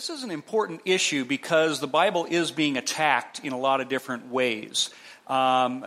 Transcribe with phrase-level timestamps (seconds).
[0.00, 3.90] This is an important issue because the Bible is being attacked in a lot of
[3.90, 4.88] different ways.
[5.26, 5.84] Um,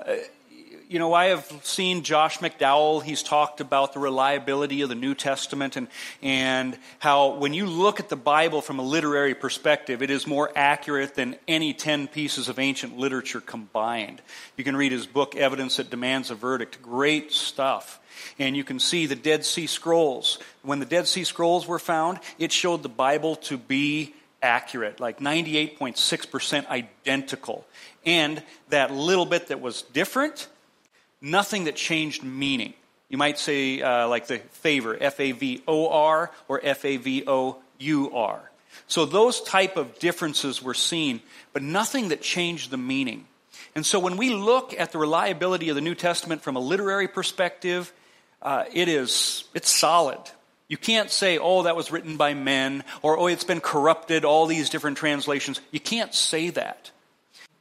[0.90, 3.04] you know, I have seen Josh McDowell.
[3.04, 5.88] He's talked about the reliability of the New Testament and,
[6.22, 10.52] and how when you look at the Bible from a literary perspective, it is more
[10.56, 14.22] accurate than any 10 pieces of ancient literature combined.
[14.58, 16.82] You can read his book, Evidence That Demands a Verdict.
[16.82, 18.00] Great stuff.
[18.38, 20.40] And you can see the Dead Sea Scrolls.
[20.62, 24.14] When the Dead Sea Scrolls were found, it showed the Bible to be
[24.44, 27.66] accurate, like 98.6% identical.
[28.06, 30.50] And that little bit that was different,
[31.24, 32.76] nothing that changed meaning.
[33.10, 36.98] You might say, uh, like the favor, F A V O R or F A
[36.98, 38.52] V O U R.
[38.88, 41.22] So those type of differences were seen,
[41.54, 43.26] but nothing that changed the meaning.
[43.76, 47.08] And so when we look at the reliability of the New Testament from a literary
[47.08, 47.92] perspective,
[48.42, 50.20] uh, it is it's solid.
[50.68, 54.48] You can't say, oh, that was written by men, or oh, it's been corrupted, all
[54.48, 55.62] these different translations.
[55.72, 56.90] You can't say that.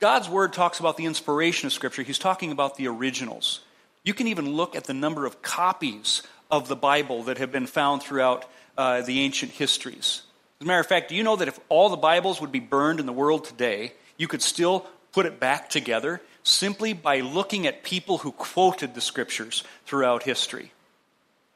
[0.03, 2.03] God's word talks about the inspiration of Scripture.
[2.03, 3.61] He's talking about the originals.
[4.03, 7.69] You can even look at the number of copies of the Bible that have been
[7.69, 8.45] found throughout
[8.77, 10.23] uh, the ancient histories.
[10.61, 12.58] As a matter of fact, do you know that if all the Bibles would be
[12.58, 17.69] burned in the world today, you could still put it back together simply by looking
[17.69, 20.73] at people who quoted the Scriptures throughout history?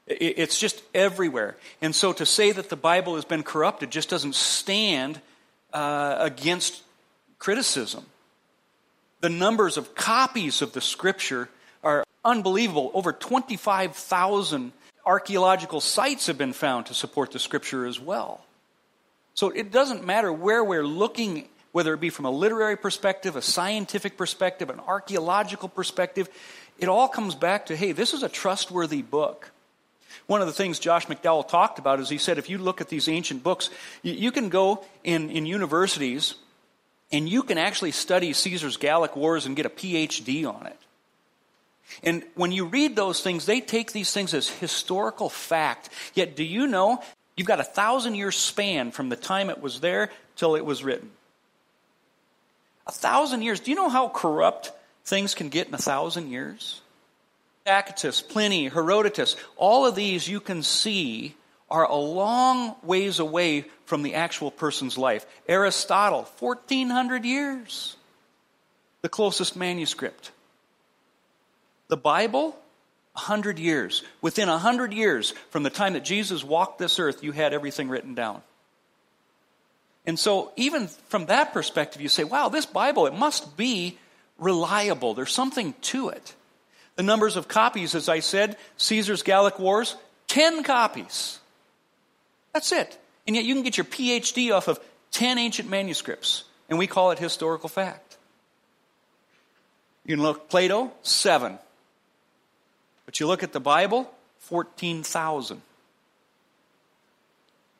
[0.07, 1.57] It's just everywhere.
[1.81, 5.19] And so to say that the Bible has been corrupted just doesn't stand
[5.73, 6.81] uh, against
[7.39, 8.05] criticism.
[9.21, 11.49] The numbers of copies of the scripture
[11.83, 12.91] are unbelievable.
[12.93, 14.71] Over 25,000
[15.05, 18.43] archaeological sites have been found to support the scripture as well.
[19.33, 23.41] So it doesn't matter where we're looking, whether it be from a literary perspective, a
[23.41, 26.29] scientific perspective, an archaeological perspective,
[26.77, 29.51] it all comes back to hey, this is a trustworthy book.
[30.27, 32.89] One of the things Josh McDowell talked about is he said if you look at
[32.89, 33.69] these ancient books,
[34.03, 36.35] you, can go in, in universities
[37.11, 40.77] and you can actually study Caesar's Gallic Wars and get a PhD on it.
[42.03, 45.89] And when you read those things, they take these things as historical fact.
[46.13, 47.01] Yet, do you know
[47.35, 50.83] you've got a thousand year span from the time it was there till it was
[50.83, 51.09] written?
[52.87, 53.61] A thousand years.
[53.61, 54.73] Do you know how corrupt
[55.05, 56.81] things can get in a thousand years?
[57.65, 61.35] Tacitus, Pliny, Herodotus, all of these you can see
[61.69, 65.25] are a long ways away from the actual person's life.
[65.47, 67.95] Aristotle, 1400 years,
[69.01, 70.31] the closest manuscript.
[71.89, 72.49] The Bible,
[73.13, 74.03] 100 years.
[74.21, 78.13] Within 100 years from the time that Jesus walked this earth, you had everything written
[78.13, 78.41] down.
[80.05, 83.97] And so, even from that perspective, you say, wow, this Bible, it must be
[84.37, 85.13] reliable.
[85.13, 86.33] There's something to it.
[86.95, 89.95] The numbers of copies, as I said, Caesar's Gallic Wars,
[90.27, 91.39] 10 copies.
[92.57, 92.97] That's it.
[93.27, 94.79] And yet you can get your PhD off of
[95.11, 98.17] 10 ancient manuscripts, and we call it historical fact.
[100.05, 101.59] You can look Plato, 7.
[103.05, 105.61] But you look at the Bible, 14,000.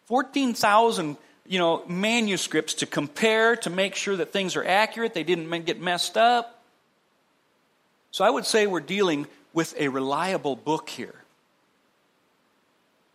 [0.06, 1.18] 14,000
[1.48, 5.82] you know manuscripts to compare to make sure that things are accurate they didn't get
[5.82, 6.62] messed up
[8.12, 11.16] so i would say we're dealing with a reliable book here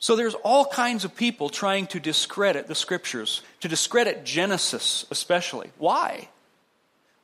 [0.03, 5.71] so there's all kinds of people trying to discredit the scriptures, to discredit Genesis especially.
[5.79, 6.29] Why?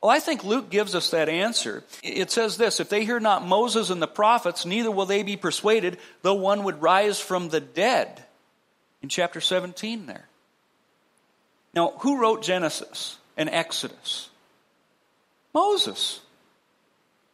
[0.01, 1.83] Well, I think Luke gives us that answer.
[2.01, 5.35] It says this If they hear not Moses and the prophets, neither will they be
[5.35, 8.23] persuaded, though one would rise from the dead.
[9.01, 10.29] In chapter 17 there.
[11.73, 14.29] Now, who wrote Genesis and Exodus?
[15.53, 16.21] Moses.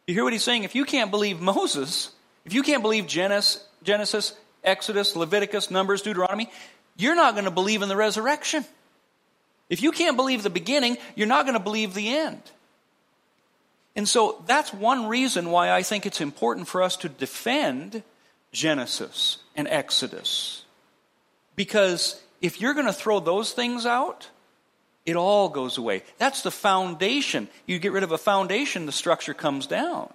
[0.08, 0.64] You hear what he's saying?
[0.64, 2.10] If you can't believe Moses,
[2.44, 4.34] if you can't believe Genesis, Genesis
[4.66, 6.50] Exodus, Leviticus, Numbers, Deuteronomy,
[6.96, 8.64] you're not going to believe in the resurrection.
[9.68, 12.42] If you can't believe the beginning, you're not going to believe the end.
[13.94, 18.02] And so that's one reason why I think it's important for us to defend
[18.52, 20.64] Genesis and Exodus.
[21.56, 24.28] Because if you're going to throw those things out,
[25.06, 26.02] it all goes away.
[26.18, 27.48] That's the foundation.
[27.64, 30.12] You get rid of a foundation, the structure comes down.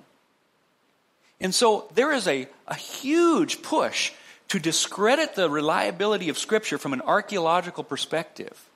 [1.40, 4.12] And so there is a, a huge push
[4.52, 8.70] to discredit the reliability of Scripture from an archaeological perspective,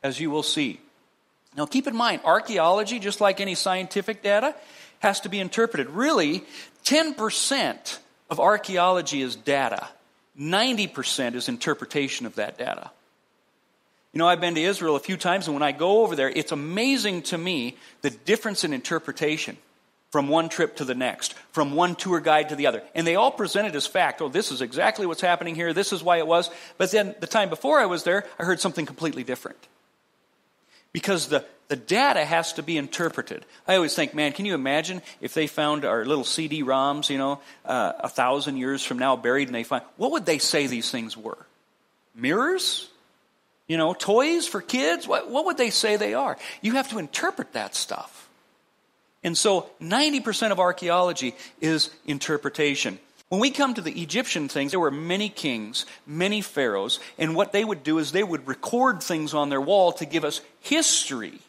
[0.00, 0.78] as you will see.
[1.56, 4.54] Now, keep in mind, archaeology, just like any scientific data,
[5.00, 5.90] has to be interpreted.
[5.90, 6.44] Really,
[6.84, 7.98] 10%
[8.30, 9.88] of archaeology is data,
[10.38, 12.92] 90% is interpretation of that data.
[14.12, 16.30] You know, I've been to Israel a few times, and when I go over there,
[16.30, 19.58] it's amazing to me the difference in interpretation
[20.16, 22.82] from one trip to the next, from one tour guide to the other.
[22.94, 26.02] And they all presented as fact, oh, this is exactly what's happening here, this is
[26.02, 26.48] why it was.
[26.78, 29.58] But then the time before I was there, I heard something completely different.
[30.94, 33.44] Because the, the data has to be interpreted.
[33.68, 37.18] I always think, man, can you imagine if they found our little CD ROMs, you
[37.18, 40.66] know, uh, a thousand years from now buried and they find, what would they say
[40.66, 41.44] these things were?
[42.14, 42.88] Mirrors?
[43.66, 45.06] You know, toys for kids?
[45.06, 46.38] What, what would they say they are?
[46.62, 48.15] You have to interpret that stuff.
[49.26, 53.00] And so 90% of archaeology is interpretation.
[53.28, 57.50] When we come to the Egyptian things, there were many kings, many pharaohs, and what
[57.50, 61.40] they would do is they would record things on their wall to give us history.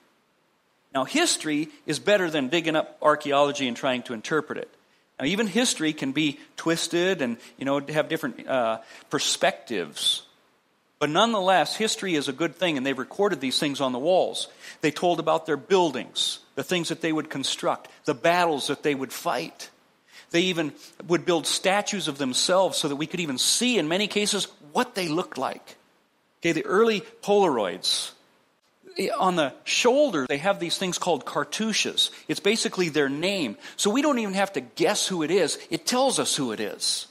[0.91, 4.73] Now, history is better than digging up archaeology and trying to interpret it.
[5.19, 8.79] Now, even history can be twisted and, you know, have different uh,
[9.11, 10.23] perspectives.
[10.99, 14.47] But nonetheless, history is a good thing, and they've recorded these things on the walls.
[14.81, 18.95] They told about their buildings, the things that they would construct, the battles that they
[18.95, 19.69] would fight.
[20.31, 20.73] They even
[21.07, 24.95] would build statues of themselves so that we could even see, in many cases, what
[24.95, 25.75] they looked like.
[26.41, 28.11] Okay, the early Polaroids.
[29.19, 32.09] On the shoulder, they have these things called cartouches.
[32.27, 33.57] It's basically their name.
[33.75, 36.59] So we don't even have to guess who it is, it tells us who it
[36.59, 37.06] is.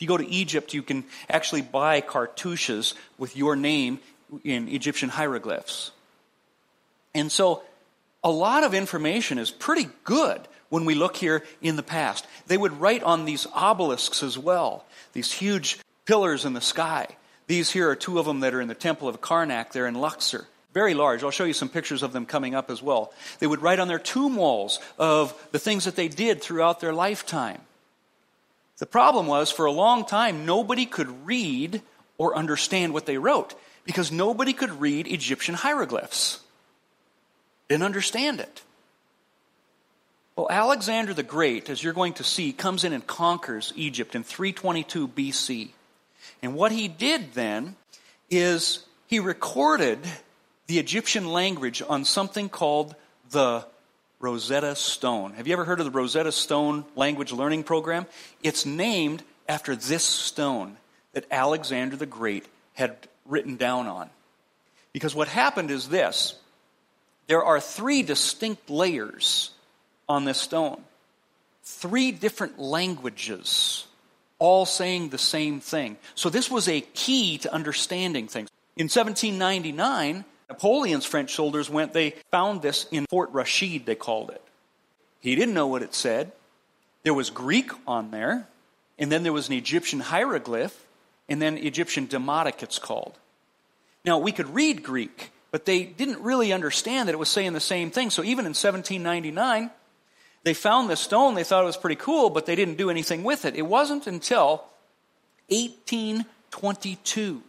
[0.00, 3.98] If you go to Egypt, you can actually buy cartouches with your name
[4.44, 5.90] in Egyptian hieroglyphs.
[7.14, 7.62] And so
[8.24, 12.26] a lot of information is pretty good when we look here in the past.
[12.46, 17.06] They would write on these obelisks as well, these huge pillars in the sky.
[17.46, 19.96] These here are two of them that are in the Temple of Karnak there in
[19.96, 20.46] Luxor.
[20.72, 21.22] Very large.
[21.22, 23.12] I'll show you some pictures of them coming up as well.
[23.38, 26.94] They would write on their tomb walls of the things that they did throughout their
[26.94, 27.60] lifetime.
[28.80, 31.80] The problem was, for a long time, nobody could read
[32.18, 33.54] or understand what they wrote
[33.84, 36.40] because nobody could read Egyptian hieroglyphs
[37.70, 38.62] didn't understand it.
[40.34, 44.24] Well, Alexander the Great, as you're going to see, comes in and conquers Egypt in
[44.24, 45.68] 322 BC.
[46.42, 47.76] And what he did then
[48.28, 50.00] is he recorded
[50.66, 52.96] the Egyptian language on something called
[53.30, 53.64] the
[54.20, 55.32] Rosetta Stone.
[55.32, 58.06] Have you ever heard of the Rosetta Stone language learning program?
[58.42, 60.76] It's named after this stone
[61.14, 62.96] that Alexander the Great had
[63.26, 64.10] written down on.
[64.92, 66.34] Because what happened is this
[67.28, 69.50] there are three distinct layers
[70.08, 70.82] on this stone.
[71.62, 73.86] Three different languages,
[74.38, 75.96] all saying the same thing.
[76.14, 78.50] So this was a key to understanding things.
[78.76, 84.42] In 1799, Napoleon's French soldiers went, they found this in Fort Rashid, they called it.
[85.20, 86.32] He didn't know what it said.
[87.04, 88.48] There was Greek on there,
[88.98, 90.84] and then there was an Egyptian hieroglyph,
[91.28, 93.16] and then Egyptian demotic, it's called.
[94.04, 97.60] Now, we could read Greek, but they didn't really understand that it was saying the
[97.60, 98.10] same thing.
[98.10, 99.70] So even in 1799,
[100.42, 101.34] they found this stone.
[101.34, 103.54] They thought it was pretty cool, but they didn't do anything with it.
[103.54, 104.64] It wasn't until
[105.48, 107.42] 1822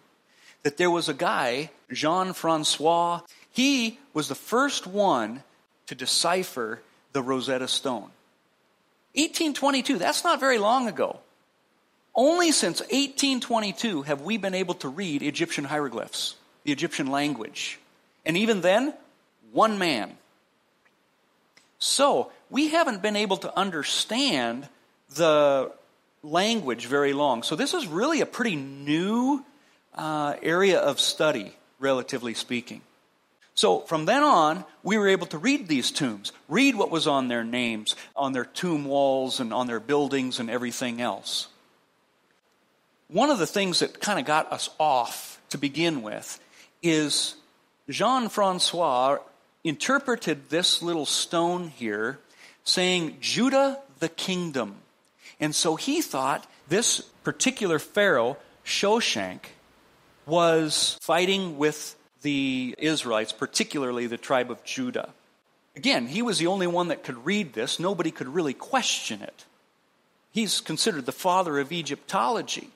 [0.63, 3.22] that there was a guy, Jean Francois.
[3.52, 5.44] He was the first one
[5.88, 6.81] to decipher
[7.13, 8.12] the Rosetta Stone.
[9.13, 11.19] 1822, that's not very long ago.
[12.16, 17.80] Only since 1822 have we been able to read Egyptian hieroglyphs, the Egyptian language.
[18.25, 18.94] And even then,
[19.51, 20.18] one man.
[21.80, 24.70] So, we haven't been able to understand
[25.15, 25.72] the
[26.22, 27.44] language very long.
[27.44, 29.44] So, this is really a pretty new
[29.95, 32.81] uh, area of study, relatively speaking.
[33.53, 37.27] So, from then on, we were able to read these tombs, read what was on
[37.27, 41.48] their names, on their tomb walls, and on their buildings, and everything else.
[43.07, 46.39] One of the things that kind of got us off to begin with
[46.81, 47.36] is
[47.89, 49.17] Jean Francois
[49.63, 52.19] interpreted this little stone here
[52.63, 54.75] saying, Judah the kingdom.
[55.39, 59.39] And so he thought this particular pharaoh, Shoshank,
[60.25, 65.10] was fighting with the Israelites, particularly the tribe of Judah.
[65.75, 67.80] Again, he was the only one that could read this.
[67.80, 69.46] Nobody could really question it.
[70.32, 72.70] He's considered the father of Egyptology.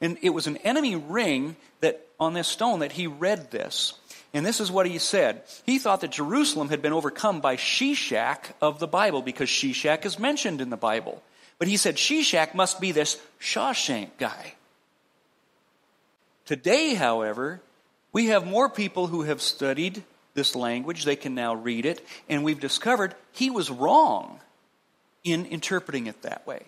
[0.00, 3.94] And it was an enemy ring that on this stone that he read this.
[4.34, 5.42] And this is what he said.
[5.64, 10.18] He thought that Jerusalem had been overcome by Shishak of the Bible because Shishak is
[10.18, 11.22] mentioned in the Bible.
[11.58, 14.54] But he said Shishak must be this Shawshank guy.
[16.46, 17.60] Today, however,
[18.12, 20.02] we have more people who have studied
[20.34, 21.04] this language.
[21.04, 22.06] They can now read it.
[22.28, 24.40] And we've discovered he was wrong
[25.24, 26.62] in interpreting it that way.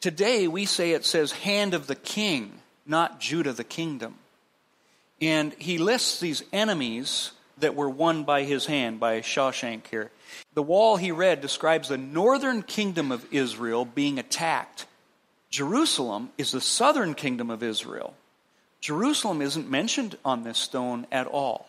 [0.00, 4.16] Today, we say it says hand of the king, not Judah the kingdom.
[5.22, 10.10] And he lists these enemies that were won by his hand, by Shawshank here.
[10.52, 14.86] The wall he read describes the northern kingdom of Israel being attacked.
[15.50, 18.14] Jerusalem is the southern kingdom of Israel.
[18.84, 21.66] Jerusalem isn't mentioned on this stone at all.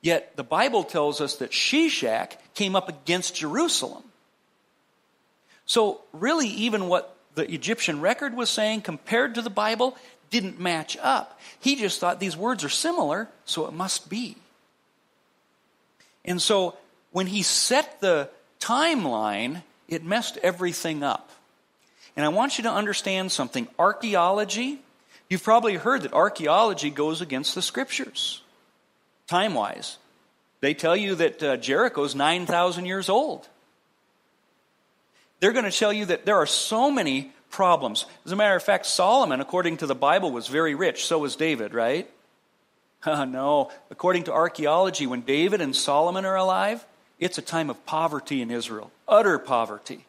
[0.00, 4.02] Yet the Bible tells us that Shishak came up against Jerusalem.
[5.66, 9.98] So, really, even what the Egyptian record was saying compared to the Bible
[10.30, 11.38] didn't match up.
[11.60, 14.36] He just thought these words are similar, so it must be.
[16.24, 16.74] And so,
[17.12, 21.28] when he set the timeline, it messed everything up.
[22.16, 23.68] And I want you to understand something.
[23.78, 24.80] Archaeology,
[25.28, 28.42] you've probably heard that archaeology goes against the scriptures,
[29.26, 29.98] time wise.
[30.60, 33.48] They tell you that uh, Jericho's 9,000 years old.
[35.40, 38.06] They're going to tell you that there are so many problems.
[38.24, 41.04] As a matter of fact, Solomon, according to the Bible, was very rich.
[41.04, 42.10] So was David, right?
[43.06, 43.70] No.
[43.90, 46.84] According to archaeology, when David and Solomon are alive,
[47.18, 50.06] it's a time of poverty in Israel, utter poverty.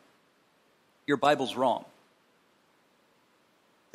[1.05, 1.84] Your Bible's wrong.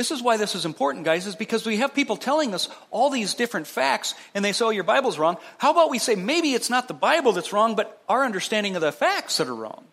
[0.01, 3.11] This is why this is important, guys, is because we have people telling us all
[3.11, 5.37] these different facts, and they say, oh, your Bible's wrong.
[5.59, 8.81] How about we say maybe it's not the Bible that's wrong, but our understanding of
[8.81, 9.85] the facts that are wrong?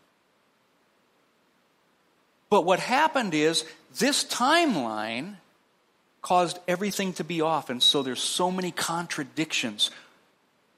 [2.50, 3.66] But what happened is
[4.00, 5.36] this timeline
[6.22, 9.92] caused everything to be off, and so there's so many contradictions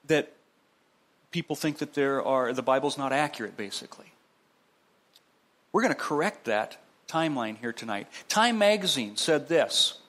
[0.08, 0.34] that
[1.30, 4.12] people think that there are the Bible's not accurate, basically.
[5.72, 6.78] We're going to correct that
[7.10, 8.08] timeline here tonight.
[8.30, 10.00] Time magazine said this.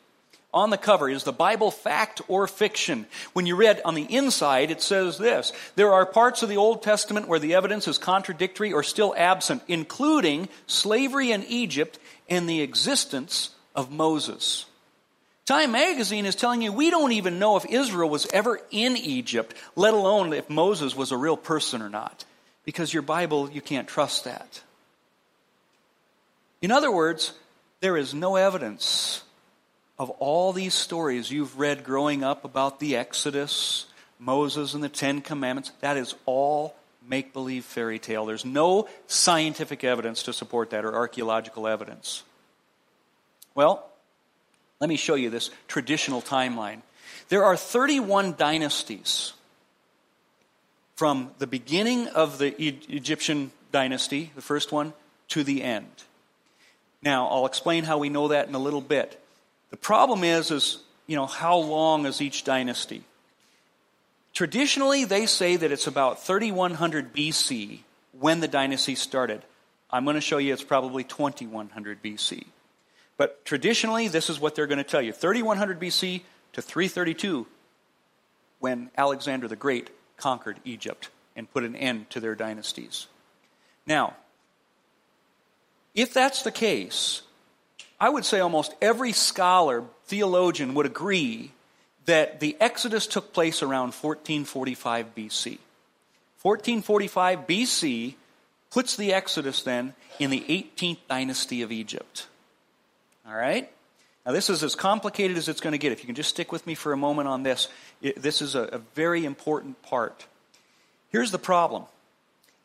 [0.52, 3.06] On the cover is the Bible fact or fiction.
[3.34, 6.82] When you read on the inside, it says this There are parts of the Old
[6.82, 12.62] Testament where the evidence is contradictory or still absent, including slavery in Egypt and the
[12.62, 14.66] existence of Moses.
[15.46, 19.54] Time magazine is telling you we don't even know if Israel was ever in Egypt,
[19.76, 22.24] let alone if Moses was a real person or not.
[22.64, 24.62] Because your Bible, you can't trust that.
[26.62, 27.32] In other words,
[27.80, 29.22] there is no evidence
[29.98, 33.86] of all these stories you've read growing up about the Exodus,
[34.18, 35.72] Moses, and the Ten Commandments.
[35.80, 36.74] That is all
[37.06, 38.26] make believe fairy tale.
[38.26, 42.22] There's no scientific evidence to support that or archaeological evidence.
[43.54, 43.86] Well,
[44.80, 46.82] let me show you this traditional timeline.
[47.28, 49.32] There are 31 dynasties
[50.94, 54.92] from the beginning of the Egyptian dynasty, the first one,
[55.28, 55.86] to the end.
[57.02, 59.18] Now, I'll explain how we know that in a little bit.
[59.70, 63.04] The problem is, is, you know, how long is each dynasty?
[64.32, 67.80] Traditionally, they say that it's about 3100 BC
[68.12, 69.42] when the dynasty started.
[69.90, 72.44] I'm going to show you it's probably 2100 BC.
[73.16, 77.46] But traditionally, this is what they're going to tell you 3100 BC to 332,
[78.60, 83.06] when Alexander the Great conquered Egypt and put an end to their dynasties.
[83.86, 84.14] Now,
[85.94, 87.22] if that's the case,
[87.98, 91.52] I would say almost every scholar, theologian would agree
[92.06, 95.58] that the Exodus took place around 1445 BC.
[96.42, 98.14] 1445 BC
[98.70, 102.26] puts the Exodus then in the 18th dynasty of Egypt.
[103.26, 103.70] All right?
[104.24, 105.92] Now, this is as complicated as it's going to get.
[105.92, 107.68] If you can just stick with me for a moment on this,
[108.00, 110.26] it, this is a, a very important part.
[111.10, 111.84] Here's the problem.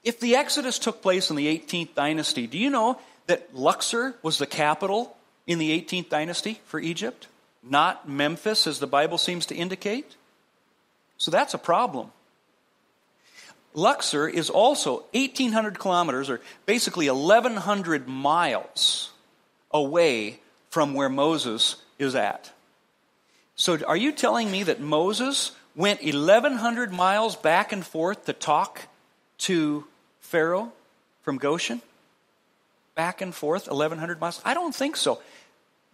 [0.04, 4.38] If the Exodus took place in the 18th dynasty, do you know that Luxor was
[4.38, 5.16] the capital
[5.48, 7.28] in the 18th dynasty for Egypt?
[7.64, 10.16] Not Memphis, as the Bible seems to indicate?
[11.18, 12.12] So that's a problem.
[13.74, 19.12] Luxor is also 1,800 kilometers, or basically 1,100 miles
[19.72, 20.40] away
[20.70, 22.52] from where Moses is at.
[23.56, 28.88] So, are you telling me that Moses went 1,100 miles back and forth to talk
[29.40, 29.86] to
[30.22, 30.72] Pharaoh
[31.24, 31.82] from Goshen?
[32.96, 34.42] Back and forth, 1,100 miles?
[34.46, 35.22] I don't think so.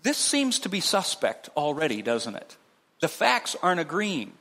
[0.04, 2.58] This seems to be suspect already, doesn't it?
[3.02, 4.34] The facts aren't agreeing.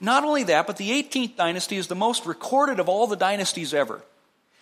[0.00, 3.74] Not only that, but the 18th dynasty is the most recorded of all the dynasties
[3.74, 4.02] ever.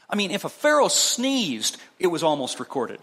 [0.09, 3.01] I mean, if a pharaoh sneezed, it was almost recorded.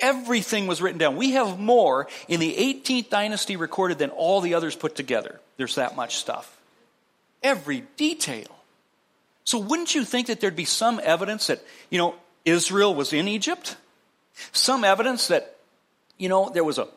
[0.00, 1.16] Everything was written down.
[1.16, 5.38] We have more in the 18th dynasty recorded than all the others put together.
[5.58, 6.58] There's that much stuff.
[7.42, 8.48] Every detail.
[9.44, 12.14] So wouldn't you think that there'd be some evidence that, you know,
[12.50, 13.76] Israel was in Egypt?
[14.52, 15.56] Some evidence that,
[16.18, 16.88] you know, there was a,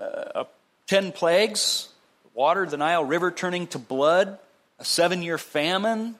[0.00, 0.46] uh, a
[0.86, 1.88] 10 plagues,
[2.34, 4.38] water, the Nile River turning to blood,
[4.78, 6.16] a seven year famine?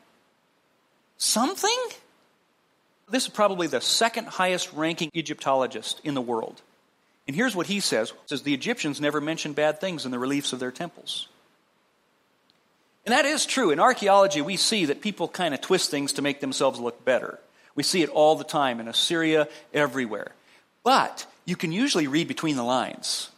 [1.18, 1.78] Something?
[3.10, 6.62] This is probably the second highest ranking Egyptologist in the world.
[7.26, 8.10] And here's what he says.
[8.10, 11.28] He says the Egyptians never mentioned bad things in the reliefs of their temples.
[13.04, 13.70] And that is true.
[13.70, 17.38] In archaeology, we see that people kind of twist things to make themselves look better.
[17.74, 20.32] We see it all the time in Assyria, everywhere.
[20.84, 23.30] But you can usually read between the lines.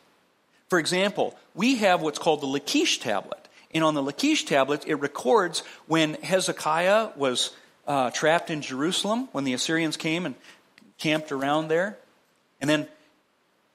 [0.69, 3.49] For example, we have what's called the Lachish tablet.
[3.73, 7.50] And on the Lachish tablet, it records when Hezekiah was
[7.87, 10.35] uh, trapped in Jerusalem, when the Assyrians came and
[10.99, 11.99] camped around there.
[12.61, 12.88] And then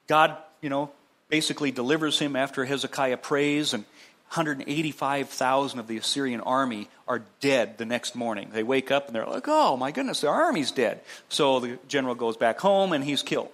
[0.07, 0.91] God, you know,
[1.29, 3.85] basically delivers him after Hezekiah prays, and
[4.29, 8.51] 185,000 of the Assyrian army are dead the next morning.
[8.53, 11.01] They wake up and they're like, oh my goodness, the army's dead.
[11.29, 13.51] So the general goes back home and he's killed.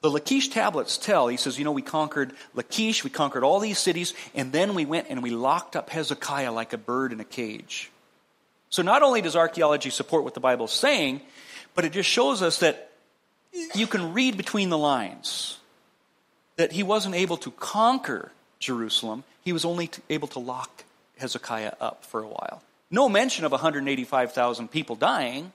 [0.00, 3.78] The Lachish tablets tell, he says, you know, we conquered Lachish, we conquered all these
[3.78, 7.24] cities, and then we went and we locked up Hezekiah like a bird in a
[7.24, 7.90] cage.
[8.70, 11.20] So not only does archaeology support what the Bible's saying,
[11.74, 12.90] but it just shows us that
[13.74, 15.58] you can read between the lines
[16.56, 18.32] that he wasn't able to conquer
[18.64, 20.84] Jerusalem, he was only able to lock
[21.18, 22.62] Hezekiah up for a while.
[22.90, 25.52] No mention of 185,000 people dying,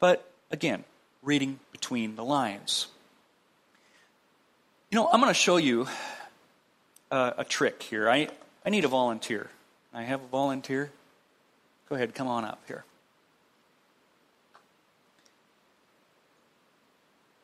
[0.00, 0.84] but again,
[1.22, 2.88] reading between the lines.
[4.90, 5.86] You know, I'm going to show you
[7.10, 8.10] a, a trick here.
[8.10, 8.28] I,
[8.66, 9.48] I need a volunteer.
[9.94, 10.90] I have a volunteer.
[11.88, 12.84] Go ahead, come on up here.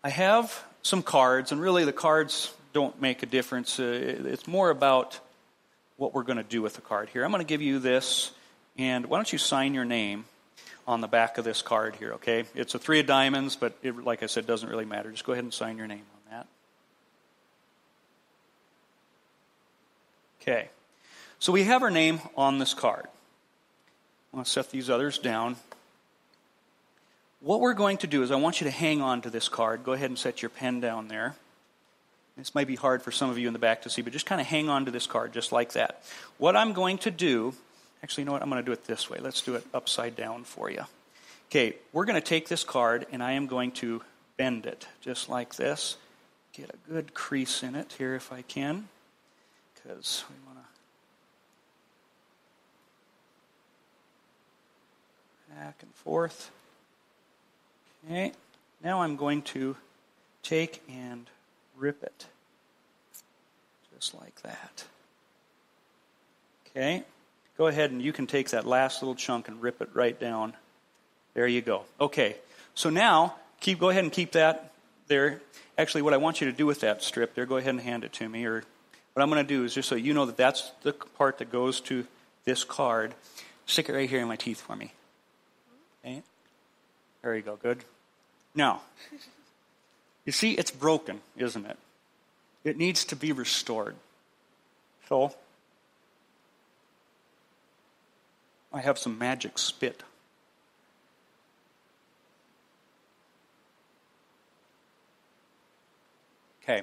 [0.03, 3.81] I have some cards, and really the cards don't make a difference.
[3.81, 5.19] Uh, it's more about
[5.97, 7.25] what we're going to do with the card here.
[7.25, 8.31] I'm going to give you this,
[8.77, 10.27] and why don't you sign your name
[10.87, 12.45] on the back of this card here, okay?
[12.55, 15.11] It's a three of diamonds, but it, like I said, doesn't really matter.
[15.11, 16.47] Just go ahead and sign your name on that.
[20.41, 20.69] Okay.
[21.41, 23.07] So we have our name on this card.
[24.33, 25.57] I'm going to set these others down.
[27.41, 29.83] What we're going to do is I want you to hang on to this card.
[29.83, 31.35] Go ahead and set your pen down there.
[32.39, 34.25] This might be hard for some of you in the back to see, but just
[34.25, 36.05] kind of hang on to this card just like that.
[36.39, 37.53] What I'm going to do,
[38.03, 38.43] actually, you know what?
[38.43, 39.19] I'm going to do it this way.
[39.21, 40.85] Let's do it upside down for you.
[41.51, 44.03] Okay, we're going to take this card and I am going to
[44.37, 45.97] bend it just like this.
[46.53, 48.89] Get a good crease in it here if I can,
[49.75, 50.65] because we want to
[55.55, 56.51] back and forth.
[58.07, 58.33] Okay,
[58.83, 59.77] now I'm going to
[60.43, 61.29] take and
[61.79, 62.27] rip it.
[63.95, 64.85] Just like that.
[66.71, 67.05] Okay?
[67.57, 70.55] Go ahead and you can take that last little chunk and rip it right down.
[71.35, 71.83] There you go.
[72.01, 72.37] Okay.
[72.75, 74.73] So now, keep go ahead and keep that
[75.09, 75.41] there.
[75.77, 78.05] Actually, what I want you to do with that strip there, go ahead and hand
[78.05, 78.45] it to me.
[78.45, 78.63] Or
[79.15, 81.51] what I'm going to do is just so you know that that's the part that
[81.51, 82.07] goes to
[82.45, 83.15] this card.
[83.67, 84.93] Stick it right here in my teeth for me.
[86.05, 86.23] Okay?
[87.23, 87.57] There you go.
[87.57, 87.85] Good.
[88.55, 88.83] Now,
[90.29, 91.79] you see, it's broken, isn't it?
[92.63, 93.95] It needs to be restored.
[95.09, 95.33] So,
[98.71, 100.03] I have some magic spit.
[106.63, 106.83] Okay.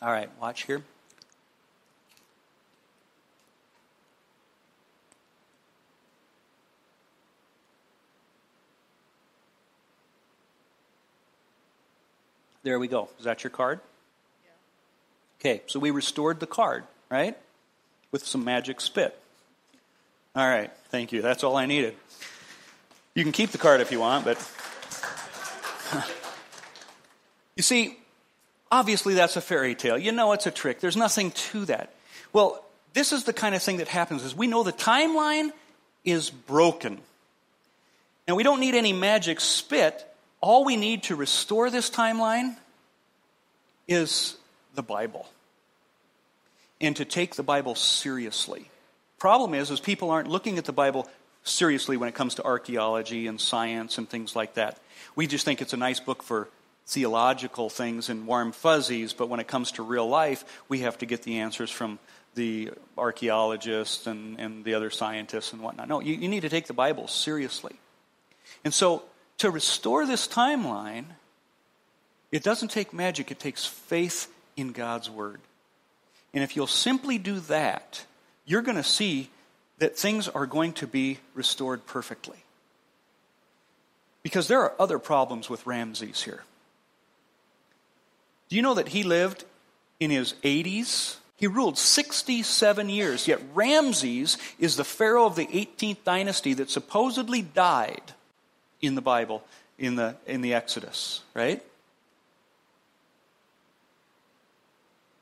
[0.00, 0.84] All right, watch here.
[12.62, 13.08] There we go.
[13.18, 13.80] Is that your card?
[14.44, 14.50] Yeah.
[15.40, 17.36] Okay, so we restored the card, right?
[18.12, 19.18] With some magic spit.
[20.36, 21.22] All right, thank you.
[21.22, 21.96] That's all I needed.
[23.14, 24.38] You can keep the card if you want, but.
[27.56, 27.96] you see,
[28.70, 29.98] obviously that's a fairy tale.
[29.98, 30.80] You know it's a trick.
[30.80, 31.94] There's nothing to that.
[32.32, 35.50] Well, this is the kind of thing that happens is we know the timeline
[36.04, 37.00] is broken.
[38.26, 40.06] And we don't need any magic spit
[40.40, 42.56] all we need to restore this timeline
[43.86, 44.36] is
[44.74, 45.28] the Bible
[46.80, 48.70] and to take the Bible seriously.
[49.18, 51.08] Problem is, is people aren't looking at the Bible
[51.42, 54.78] seriously when it comes to archaeology and science and things like that.
[55.14, 56.48] We just think it's a nice book for
[56.86, 61.06] theological things and warm fuzzies, but when it comes to real life, we have to
[61.06, 61.98] get the answers from
[62.34, 65.88] the archaeologists and, and the other scientists and whatnot.
[65.88, 67.76] No, you, you need to take the Bible seriously.
[68.64, 69.02] And so
[69.40, 71.06] to restore this timeline,
[72.30, 75.40] it doesn't take magic, it takes faith in God's Word.
[76.34, 78.04] And if you'll simply do that,
[78.44, 79.30] you're going to see
[79.78, 82.36] that things are going to be restored perfectly.
[84.22, 86.44] Because there are other problems with Ramses here.
[88.50, 89.46] Do you know that he lived
[90.00, 91.16] in his 80s?
[91.36, 97.40] He ruled 67 years, yet Ramses is the pharaoh of the 18th dynasty that supposedly
[97.40, 98.12] died
[98.80, 99.42] in the Bible,
[99.78, 101.62] in the, in the Exodus, right?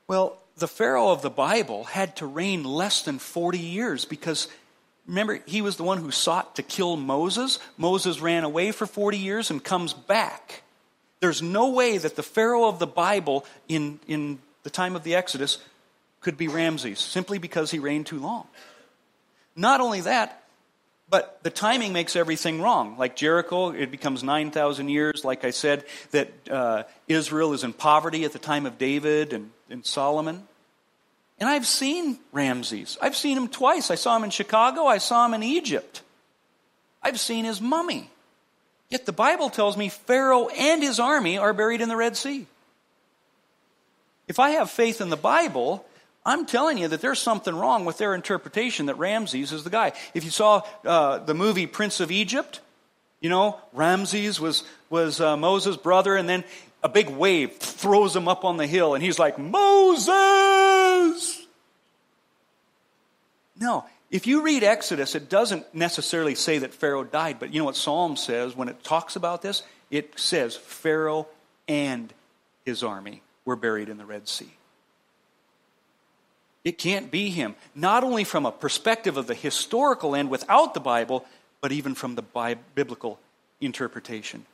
[0.07, 4.47] Well, the Pharaoh of the Bible had to reign less than 40 years because
[5.07, 7.59] remember, he was the one who sought to kill Moses.
[7.77, 10.63] Moses ran away for 40 years and comes back.
[11.19, 15.15] There's no way that the Pharaoh of the Bible in, in the time of the
[15.15, 15.57] Exodus
[16.21, 18.47] could be Ramses simply because he reigned too long.
[19.55, 20.43] Not only that,
[21.09, 22.97] but the timing makes everything wrong.
[22.97, 25.25] Like Jericho, it becomes 9,000 years.
[25.25, 29.51] Like I said, that uh, Israel is in poverty at the time of David and,
[29.69, 30.47] and Solomon.
[31.39, 32.97] And I've seen Ramses.
[33.01, 33.89] I've seen him twice.
[33.89, 36.03] I saw him in Chicago, I saw him in Egypt.
[37.01, 38.09] I've seen his mummy.
[38.89, 42.45] Yet the Bible tells me Pharaoh and his army are buried in the Red Sea.
[44.27, 45.85] If I have faith in the Bible,
[46.25, 49.93] I'm telling you that there's something wrong with their interpretation that Ramses is the guy.
[50.13, 52.59] If you saw uh, the movie Prince of Egypt,
[53.21, 56.43] you know, Ramses was, was uh, Moses' brother, and then
[56.83, 60.07] a big wave throws him up on the hill, and he's like, Moses!
[63.59, 67.65] No, if you read Exodus, it doesn't necessarily say that Pharaoh died, but you know
[67.65, 69.63] what Psalm says when it talks about this?
[69.91, 71.27] It says Pharaoh
[71.67, 72.13] and
[72.65, 74.51] his army were buried in the Red Sea.
[76.63, 80.79] It can't be him, not only from a perspective of the historical end without the
[80.79, 81.25] Bible,
[81.61, 83.19] but even from the biblical
[83.61, 84.45] interpretation.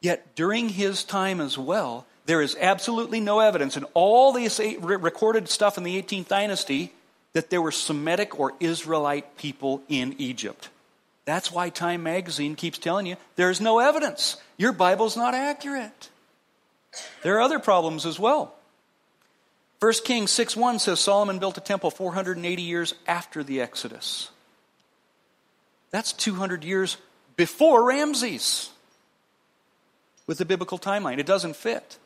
[0.00, 5.48] Yet during his time as well, there is absolutely no evidence in all the recorded
[5.48, 6.92] stuff in the 18th dynasty
[7.32, 10.68] that there were Semitic or Israelite people in Egypt.
[11.24, 14.36] That's why Time magazine keeps telling you there's no evidence.
[14.56, 16.10] Your Bible's not accurate.
[17.22, 18.54] There are other problems as well.
[19.80, 24.30] 1 Kings 6 1 says Solomon built a temple 480 years after the Exodus.
[25.90, 26.96] That's 200 years
[27.36, 28.70] before Ramses
[30.26, 31.18] with the biblical timeline.
[31.18, 31.98] It doesn't fit.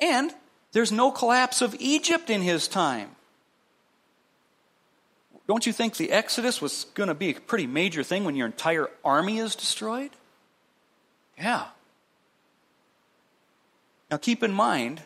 [0.00, 0.32] And
[0.72, 3.10] there's no collapse of Egypt in his time.
[5.46, 8.46] Don't you think the Exodus was going to be a pretty major thing when your
[8.46, 10.10] entire army is destroyed?
[11.36, 11.66] Yeah.
[14.10, 15.02] Now keep in mind,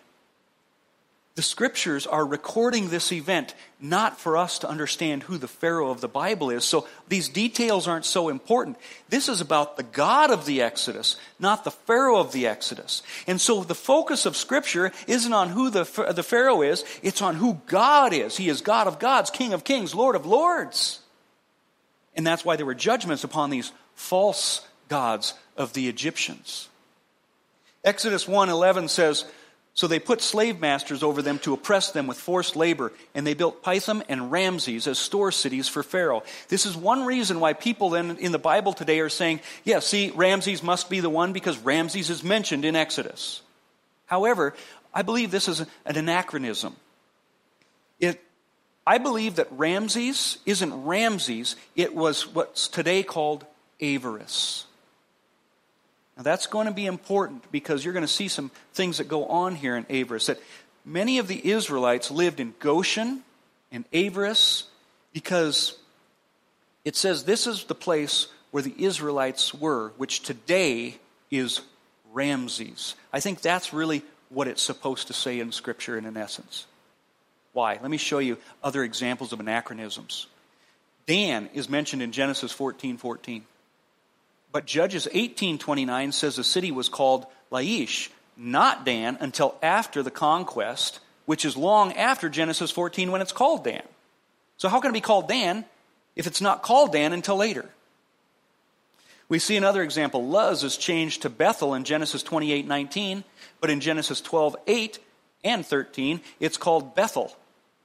[1.37, 6.01] the scriptures are recording this event not for us to understand who the Pharaoh of
[6.01, 6.65] the Bible is.
[6.65, 8.79] So these details aren't so important.
[9.11, 13.03] This is about the God of the Exodus, not the Pharaoh of the Exodus.
[13.27, 17.35] And so the focus of scripture isn't on who the, the Pharaoh is, it's on
[17.35, 18.39] who God is.
[18.39, 21.01] He is God of gods, King of kings, Lord of lords.
[22.17, 26.71] And that's why there were judgments upon these false gods of the Egyptians.
[27.85, 29.27] Exodus 1:11 says,
[29.77, 33.35] so they put slave masters over them to oppress them with forced labor, and they
[33.35, 36.23] built Pithom and Ramses as store cities for Pharaoh.
[36.49, 40.11] This is one reason why people in, in the Bible today are saying, yeah, see,
[40.15, 43.43] Ramses must be the one because Ramses is mentioned in Exodus.
[44.07, 44.55] However,
[44.95, 46.75] I believe this is an anachronism.
[48.01, 48.19] It,
[48.87, 53.45] I believe that Ramses isn't Ramses, it was what's today called
[53.83, 54.65] Avaris.
[56.17, 59.27] Now, that's going to be important because you're going to see some things that go
[59.27, 60.27] on here in Avaris.
[60.27, 60.41] That
[60.85, 63.23] many of the Israelites lived in Goshen
[63.71, 64.65] and Avaris
[65.13, 65.79] because
[66.85, 70.97] it says this is the place where the Israelites were, which today
[71.31, 71.61] is
[72.13, 72.95] Ramses.
[73.13, 76.67] I think that's really what it's supposed to say in Scripture in essence.
[77.53, 77.79] Why?
[77.81, 80.27] Let me show you other examples of anachronisms.
[81.07, 83.45] Dan is mentioned in Genesis 14 14.
[84.53, 91.01] But Judges 18:29 says the city was called Laish, not Dan, until after the conquest,
[91.27, 93.83] which is long after Genesis 14 when it's called Dan.
[94.57, 95.65] So how can it be called Dan
[96.15, 97.69] if it's not called Dan until later?
[99.29, 100.27] We see another example.
[100.27, 103.25] Luz is changed to Bethel in Genesis 28:19,
[103.61, 104.99] but in Genesis 12:8
[105.43, 107.37] and 13, it's called Bethel,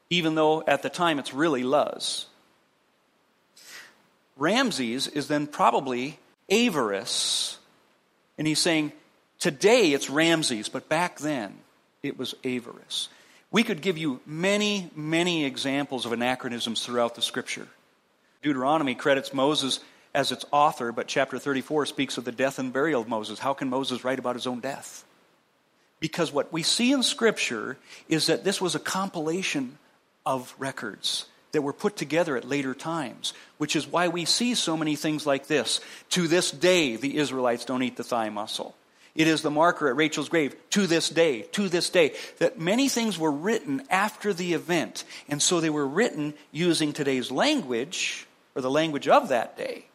[0.09, 2.27] even though at the time it's really Luz.
[4.37, 6.19] Ramses is then probably
[6.51, 7.57] Avaris.
[8.37, 8.91] And he's saying,
[9.39, 11.55] today it's Ramses, but back then
[12.03, 13.07] it was Avaris.
[13.49, 17.67] We could give you many, many examples of anachronisms throughout the scripture.
[18.41, 19.79] Deuteronomy credits Moses
[20.13, 23.39] as its author, but chapter 34 speaks of the death and burial of Moses.
[23.39, 25.05] How can Moses write about his own death?
[25.99, 27.77] Because what we see in Scripture
[28.09, 29.77] is that this was a compilation
[30.25, 34.77] of records that were put together at later times, which is why we see so
[34.77, 35.79] many things like this.
[36.11, 38.75] To this day, the Israelites don't eat the thigh muscle.
[39.13, 42.87] It is the marker at Rachel's grave, to this day, to this day, that many
[42.87, 45.03] things were written after the event.
[45.27, 49.85] And so they were written using today's language, or the language of that day.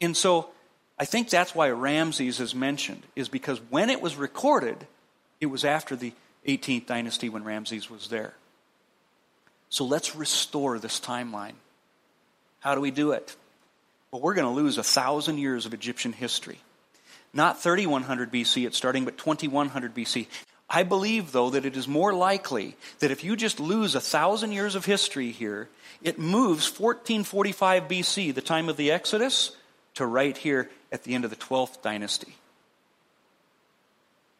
[0.00, 0.50] And so
[0.96, 4.86] I think that's why Ramses is mentioned, is because when it was recorded,
[5.40, 6.12] it was after the,
[6.46, 8.34] 18th dynasty when Ramses was there.
[9.70, 11.54] So let's restore this timeline.
[12.60, 13.36] How do we do it?
[14.10, 16.58] Well, we're going to lose a thousand years of Egyptian history.
[17.34, 20.26] Not 3100 BC it's starting, but 2100 BC.
[20.70, 24.52] I believe, though, that it is more likely that if you just lose a thousand
[24.52, 25.68] years of history here,
[26.02, 29.56] it moves 1445 BC, the time of the Exodus,
[29.94, 32.34] to right here at the end of the 12th dynasty.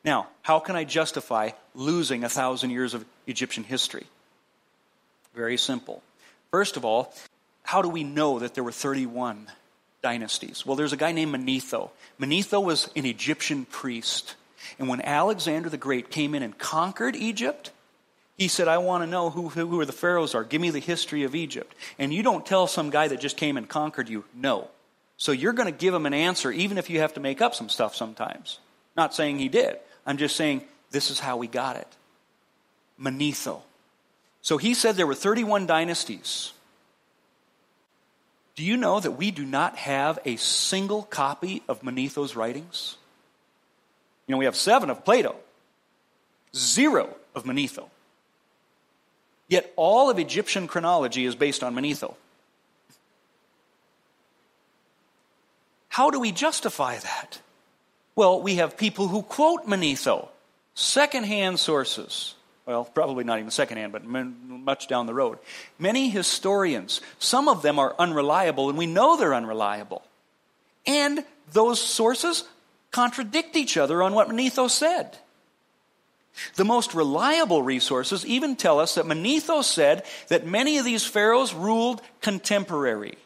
[0.05, 4.07] Now, how can I justify losing a thousand years of Egyptian history?
[5.39, 6.03] Very simple.
[6.51, 7.15] First of all,
[7.63, 9.47] how do we know that there were 31
[10.03, 10.67] dynasties?
[10.67, 11.91] Well, there's a guy named Manetho.
[12.19, 14.35] Manetho was an Egyptian priest.
[14.81, 17.71] And when Alexander the Great came in and conquered Egypt,
[18.37, 20.43] he said, I want to know who, who the pharaohs are.
[20.43, 21.73] Give me the history of Egypt.
[22.01, 24.67] And you don't tell some guy that just came and conquered you, no.
[25.19, 27.55] So you're going to give him an answer, even if you have to make up
[27.55, 28.59] some stuff sometimes.
[28.97, 29.77] Not saying he did.
[30.05, 31.87] I'm just saying this is how we got it.
[33.01, 33.63] Manetho.
[34.43, 36.53] So he said there were 31 dynasties.
[38.55, 42.97] Do you know that we do not have a single copy of Manetho's writings?
[44.27, 45.37] You know, we have seven of Plato,
[46.55, 47.89] zero of Manetho.
[49.49, 52.15] Yet all of Egyptian chronology is based on Manetho.
[55.89, 57.41] How do we justify that?
[58.15, 60.29] Well, we have people who quote Manetho,
[60.75, 62.35] secondhand sources.
[62.69, 65.39] Well, probably not even secondhand, but much down the road.
[65.79, 70.03] Many historians, some of them are unreliable, and we know they're unreliable.
[70.87, 72.45] And those sources
[72.91, 75.17] contradict each other on what Manetho said.
[76.57, 81.55] The most reliable resources even tell us that Manetho said that many of these pharaohs
[81.55, 83.17] ruled contemporary.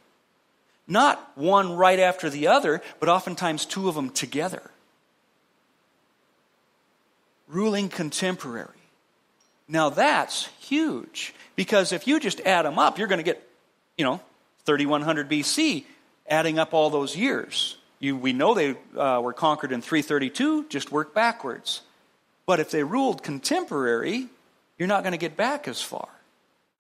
[0.87, 4.63] Not one right after the other, but oftentimes two of them together.
[7.49, 8.82] Ruling contemporary.
[9.73, 13.43] Now that's huge because if you just add them up, you're going to get,
[13.97, 14.21] you know,
[14.67, 15.85] 3100 BC,
[16.29, 17.79] adding up all those years.
[17.99, 21.81] You, we know they uh, were conquered in 332, just work backwards.
[22.45, 24.27] But if they ruled contemporary,
[24.79, 26.09] you're not going to get back as far.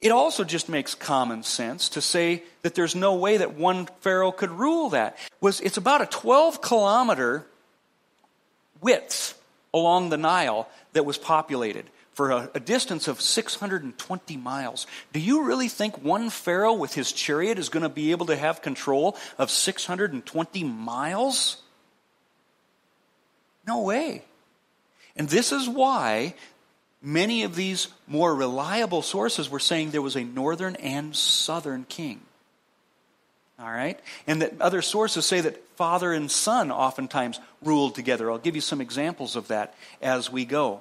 [0.02, 4.32] It also just makes common sense to say that there's no way that one pharaoh
[4.32, 5.16] could rule that.
[5.40, 7.46] Was it's about a 12 kilometer
[8.82, 9.40] width
[9.72, 14.86] along the Nile that was populated for a, a, distance of 620 miles.
[15.12, 18.36] Do you really think one pharaoh with his chariot is going to be able to
[18.36, 21.62] have control of 620 miles?
[23.66, 24.22] No way.
[25.16, 26.34] And this is why
[27.00, 32.20] many of these more reliable sources were saying there was a northern and southern king.
[33.58, 33.98] All right?
[34.26, 38.30] And that other sources say that father and son oftentimes ruled together.
[38.30, 40.80] I'll give you some examples of that as we go.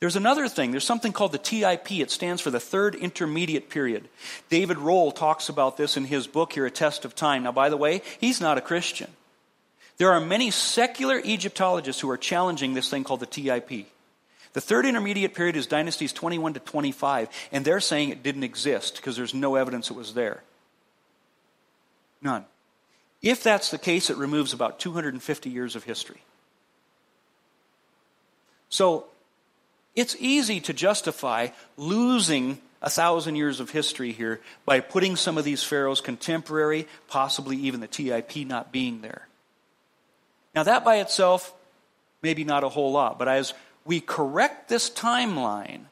[0.00, 0.70] There's another thing.
[0.70, 1.90] There's something called the TIP.
[1.90, 4.08] It stands for the Third Intermediate Period.
[4.48, 7.42] David Rohl talks about this in his book here, A Test of Time.
[7.42, 9.10] Now, by the way, he's not a Christian.
[9.96, 13.88] There are many secular Egyptologists who are challenging this thing called the TIP.
[14.52, 18.96] The third intermediate period is dynasties 21 to 25, and they're saying it didn't exist
[18.96, 20.42] because there's no evidence it was there.
[22.22, 22.44] None.
[23.20, 26.22] If that's the case, it removes about 250 years of history.
[28.68, 29.06] So
[29.98, 35.44] it's easy to justify losing a thousand years of history here by putting some of
[35.44, 39.26] these pharaohs contemporary, possibly even the TIP not being there.
[40.54, 41.52] Now, that by itself,
[42.22, 45.86] maybe not a whole lot, but as we correct this timeline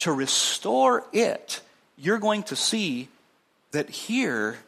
[0.00, 1.60] to restore it,
[1.96, 3.08] you're going to see
[3.70, 4.58] that here,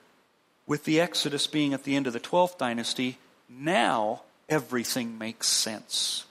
[0.68, 6.26] with the Exodus being at the end of the 12th dynasty, now everything makes sense.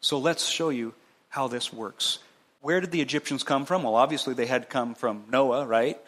[0.00, 0.94] So let's show you
[1.36, 2.18] how this works.
[2.62, 3.82] Where did the Egyptians come from?
[3.82, 6.00] Well, obviously they had come from Noah, right?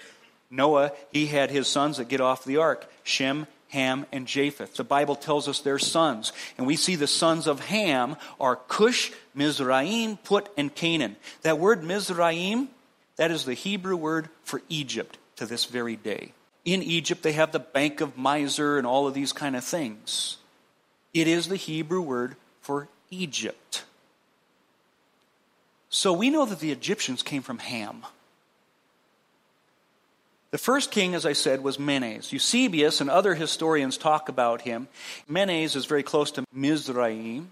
[0.51, 4.75] Noah, he had his sons that get off the ark Shem, Ham, and Japheth.
[4.75, 6.33] The Bible tells us they're sons.
[6.57, 11.17] And we see the sons of Ham are Cush, Mizraim, Put, and Canaan.
[11.43, 12.69] That word Mizraim,
[13.17, 16.33] that is the Hebrew word for Egypt to this very day.
[16.65, 20.39] In Egypt, they have the Bank of Misr and all of these kind of things.
[21.13, 23.85] It is the Hebrew word for Egypt.
[25.91, 28.05] So we know that the Egyptians came from Ham.
[30.51, 32.33] The first king, as I said, was Menes.
[32.33, 34.89] Eusebius and other historians talk about him.
[35.29, 37.51] Menes is very close to Mizraim.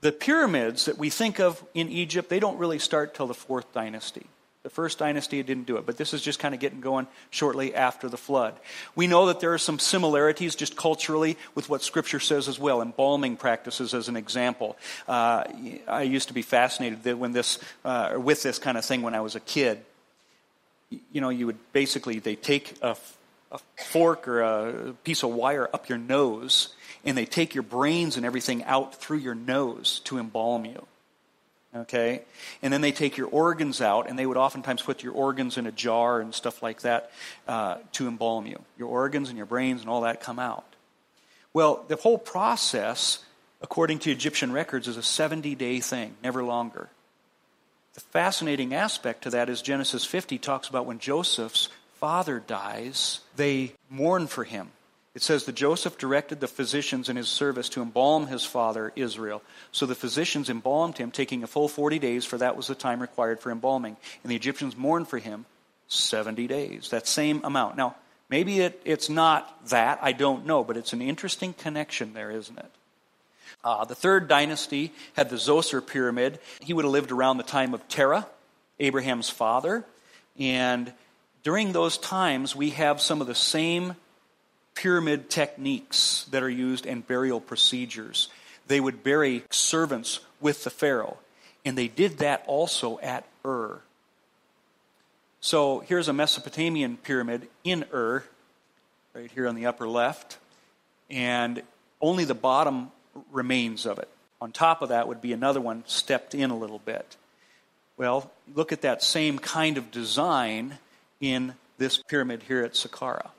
[0.00, 3.72] The pyramids that we think of in Egypt, they don't really start till the fourth
[3.72, 4.26] dynasty.
[4.64, 7.74] The first dynasty didn't do it, but this is just kind of getting going shortly
[7.74, 8.54] after the flood.
[8.96, 12.80] We know that there are some similarities just culturally with what Scripture says as well.
[12.80, 14.78] Embalming practices, as an example.
[15.06, 15.44] Uh,
[15.86, 19.20] I used to be fascinated when this, uh, with this kind of thing when I
[19.20, 19.84] was a kid.
[21.12, 22.96] You know, you would basically they take a,
[23.52, 23.58] a
[23.90, 26.74] fork or a piece of wire up your nose,
[27.04, 30.86] and they take your brains and everything out through your nose to embalm you
[31.74, 32.22] okay?
[32.62, 35.66] And then they take your organs out, and they would oftentimes put your organs in
[35.66, 37.10] a jar and stuff like that
[37.48, 38.60] uh, to embalm you.
[38.78, 40.64] Your organs and your brains and all that come out.
[41.52, 43.24] Well, the whole process,
[43.62, 46.88] according to Egyptian records, is a 70 day thing, never longer.
[47.94, 53.72] The fascinating aspect to that is Genesis 50 talks about when Joseph's father dies, they
[53.88, 54.72] mourn for him.
[55.14, 59.42] It says that Joseph directed the physicians in his service to embalm his father Israel.
[59.70, 63.00] So the physicians embalmed him, taking a full 40 days, for that was the time
[63.00, 63.96] required for embalming.
[64.22, 65.46] And the Egyptians mourned for him
[65.86, 67.76] 70 days, that same amount.
[67.76, 67.94] Now,
[68.28, 72.58] maybe it, it's not that, I don't know, but it's an interesting connection there, isn't
[72.58, 72.70] it?
[73.62, 76.40] Uh, the third dynasty had the Zoser pyramid.
[76.60, 78.26] He would have lived around the time of Terah,
[78.80, 79.84] Abraham's father.
[80.38, 80.92] And
[81.44, 83.94] during those times, we have some of the same
[84.74, 88.28] pyramid techniques that are used and burial procedures.
[88.66, 91.18] They would bury servants with the Pharaoh.
[91.64, 93.80] And they did that also at Ur.
[95.40, 98.24] So here's a Mesopotamian pyramid in Ur,
[99.14, 100.38] right here on the upper left.
[101.10, 101.62] And
[102.00, 102.90] only the bottom
[103.32, 104.08] remains of it.
[104.40, 107.16] On top of that would be another one stepped in a little bit.
[107.96, 110.78] Well, look at that same kind of design
[111.20, 113.30] in this pyramid here at Saqqara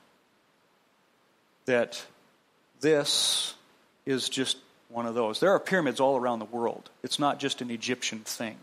[1.66, 2.04] that
[2.80, 3.54] this
[4.04, 4.56] is just
[4.88, 5.40] one of those.
[5.40, 8.56] There are pyramids all around the world, it's not just an Egyptian thing.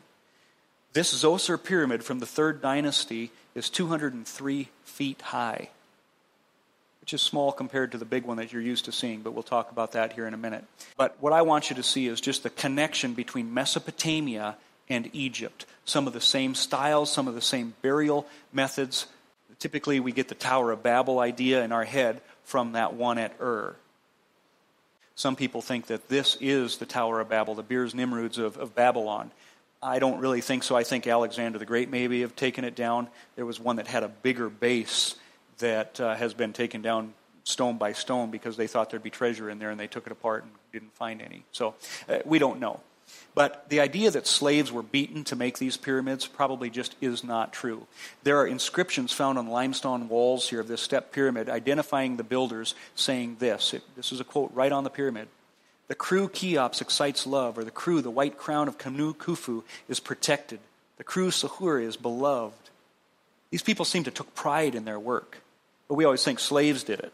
[0.94, 5.70] This Zoser pyramid from the third dynasty is 203 feet high,
[7.02, 9.42] which is small compared to the big one that you're used to seeing, but we'll
[9.42, 10.64] talk about that here in a minute.
[10.96, 14.56] But what I want you to see is just the connection between Mesopotamia
[14.88, 15.66] and Egypt.
[15.84, 19.08] Some of the same styles, some of the same burial methods.
[19.58, 22.22] Typically, we get the Tower of Babel idea in our head
[22.54, 23.76] from that one at Ur.
[25.16, 28.76] Some people think that this is the Tower of Babel, the Birs Nimrods of, of
[28.76, 29.32] Babylon.
[29.82, 30.76] I don't really think so.
[30.76, 33.08] I think Alexander the Great maybe have taken it down.
[33.36, 35.16] There was one that had a bigger base
[35.58, 39.50] that uh, has been taken down stone by stone because they thought there'd be treasure
[39.50, 41.46] in there and they took it apart and didn't find any.
[41.54, 41.74] So
[42.08, 42.82] uh, we don't know.
[43.36, 47.52] But the idea that slaves were beaten to make these pyramids probably just is not
[47.52, 47.88] true.
[48.24, 52.76] There are inscriptions found on limestone walls here of this step pyramid identifying the builders
[52.96, 53.74] saying this.
[53.74, 55.28] It, this is a quote right on the pyramid.
[55.88, 60.00] The crew Cheops excites love, or the crew, the white crown of Kanu Khufu, is
[60.00, 60.60] protected.
[60.98, 62.70] The crew Sahur is beloved.
[63.50, 65.40] These people seem to took pride in their work,
[65.88, 67.14] but we always think slaves did it.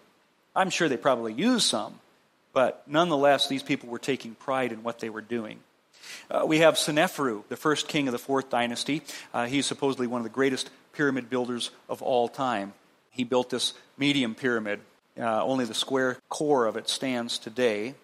[0.55, 1.99] I'm sure they probably used some,
[2.53, 5.59] but nonetheless, these people were taking pride in what they were doing.
[6.29, 9.01] Uh, we have Seneferu, the first king of the fourth dynasty.
[9.33, 12.73] Uh, he's supposedly one of the greatest pyramid builders of all time.
[13.11, 14.79] He built this Meidum pyramid.
[15.19, 17.95] Uh, only the square core of it stands today.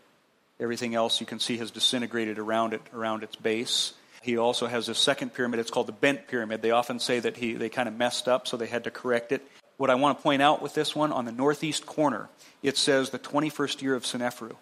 [0.59, 3.93] Everything else you can see has disintegrated around it, around its base.
[4.21, 5.59] He also has a second pyramid.
[5.59, 6.61] It's called the bent pyramid.
[6.61, 9.31] They often say that he, they kind of messed up, so they had to correct
[9.31, 9.45] it.
[9.77, 12.29] What I want to point out with this one, on the northeast corner,
[12.63, 14.55] it says the 21st year of Seneferu.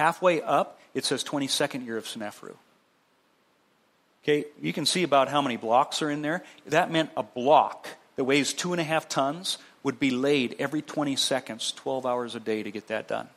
[0.00, 2.54] Halfway up, it says 22nd year of Seneferu.
[4.24, 6.42] Okay, you can see about how many blocks are in there.
[6.64, 7.86] That meant a block
[8.16, 12.34] that weighs two and a half tons would be laid every 20 seconds, 12 hours
[12.34, 13.28] a day to get that done.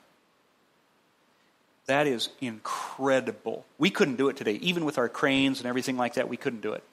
[1.88, 3.66] That is incredible.
[3.78, 4.54] We couldn't do it today.
[4.54, 6.84] Even with our cranes and everything like that, we couldn't do it.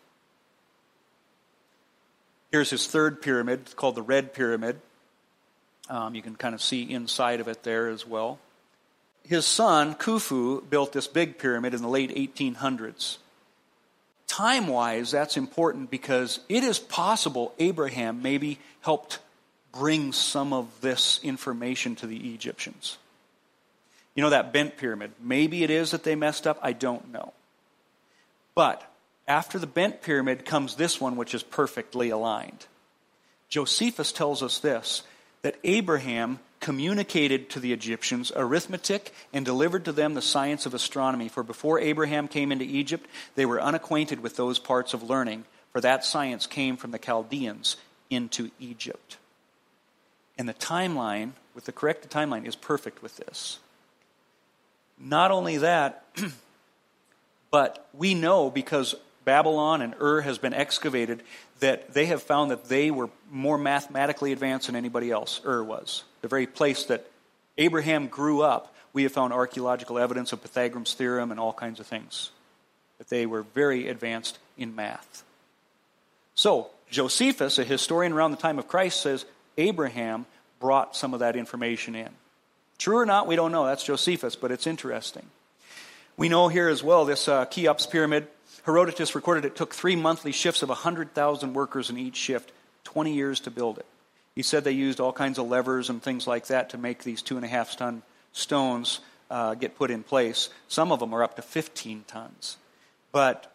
[2.51, 4.81] Here's his third pyramid, called the Red Pyramid.
[5.89, 8.41] Um, you can kind of see inside of it there as well
[9.27, 13.19] his son, Khufu, built this big pyramid in the late 1800s.
[14.27, 19.19] Time wise, that's important because it is possible Abraham maybe helped
[19.73, 22.99] bring some of this information to the Egyptians.
[24.15, 25.13] You know that bent pyramid?
[25.21, 26.59] Maybe it is that they messed up.
[26.63, 27.33] I don't know.
[28.55, 28.83] But
[29.29, 32.67] after the bent pyramid comes this one, which is perfectly aligned.
[33.49, 35.03] Josephus tells us this
[35.43, 41.29] that Abraham communicated to the Egyptians arithmetic and delivered to them the science of astronomy.
[41.29, 45.81] For before Abraham came into Egypt, they were unacquainted with those parts of learning, for
[45.81, 47.77] that science came from the Chaldeans
[48.11, 49.17] into Egypt.
[50.37, 53.59] And the timeline, with the correct timeline, is perfect with this.
[54.99, 56.05] Not only that,
[57.51, 58.95] but we know because
[59.25, 61.23] Babylon and Ur has been excavated,
[61.61, 66.05] that they have found that they were more mathematically advanced than anybody else, Ur was.
[66.21, 67.11] The very place that
[67.59, 71.87] Abraham grew up, we have found archaeological evidence of Pythagoras' theorem and all kinds of
[71.87, 72.31] things.
[72.99, 75.23] That they were very advanced in math.
[76.35, 79.25] So, Josephus, a historian around the time of Christ, says
[79.57, 80.27] Abraham
[80.59, 82.09] brought some of that information in.
[82.79, 83.67] True or not, we don't know.
[83.67, 85.27] That's Josephus, but it's interesting.
[86.17, 88.27] We know here as well this uh, Cheops pyramid.
[88.65, 92.53] Herodotus recorded it took three monthly shifts of 100,000 workers in each shift,
[92.85, 93.87] 20 years to build it.
[94.41, 97.21] He said they used all kinds of levers and things like that to make these
[97.21, 98.01] two and a half ton
[98.33, 100.49] stones uh, get put in place.
[100.67, 102.57] Some of them are up to 15 tons.
[103.13, 103.55] But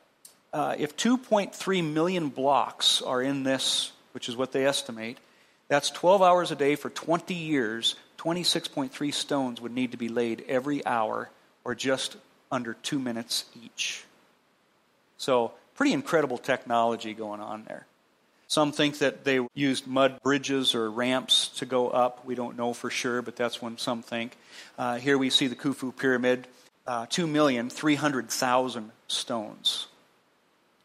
[0.54, 5.18] uh, if 2.3 million blocks are in this, which is what they estimate,
[5.70, 7.96] that's 12 hours a day for 20 years.
[8.20, 11.32] 26.3 stones would need to be laid every hour,
[11.64, 12.16] or just
[12.52, 14.04] under two minutes each.
[15.18, 17.88] So, pretty incredible technology going on there.
[18.48, 22.26] Some think that they used mud bridges or ramps to go up.
[22.26, 24.38] We don't know for sure, but that's what some think.
[24.78, 26.48] Uh, here we see the Khufu Pyramid,
[26.86, 29.88] uh, 2,300,000 stones,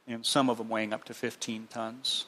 [0.08, 2.24] and some of them weighing up to 15 tons.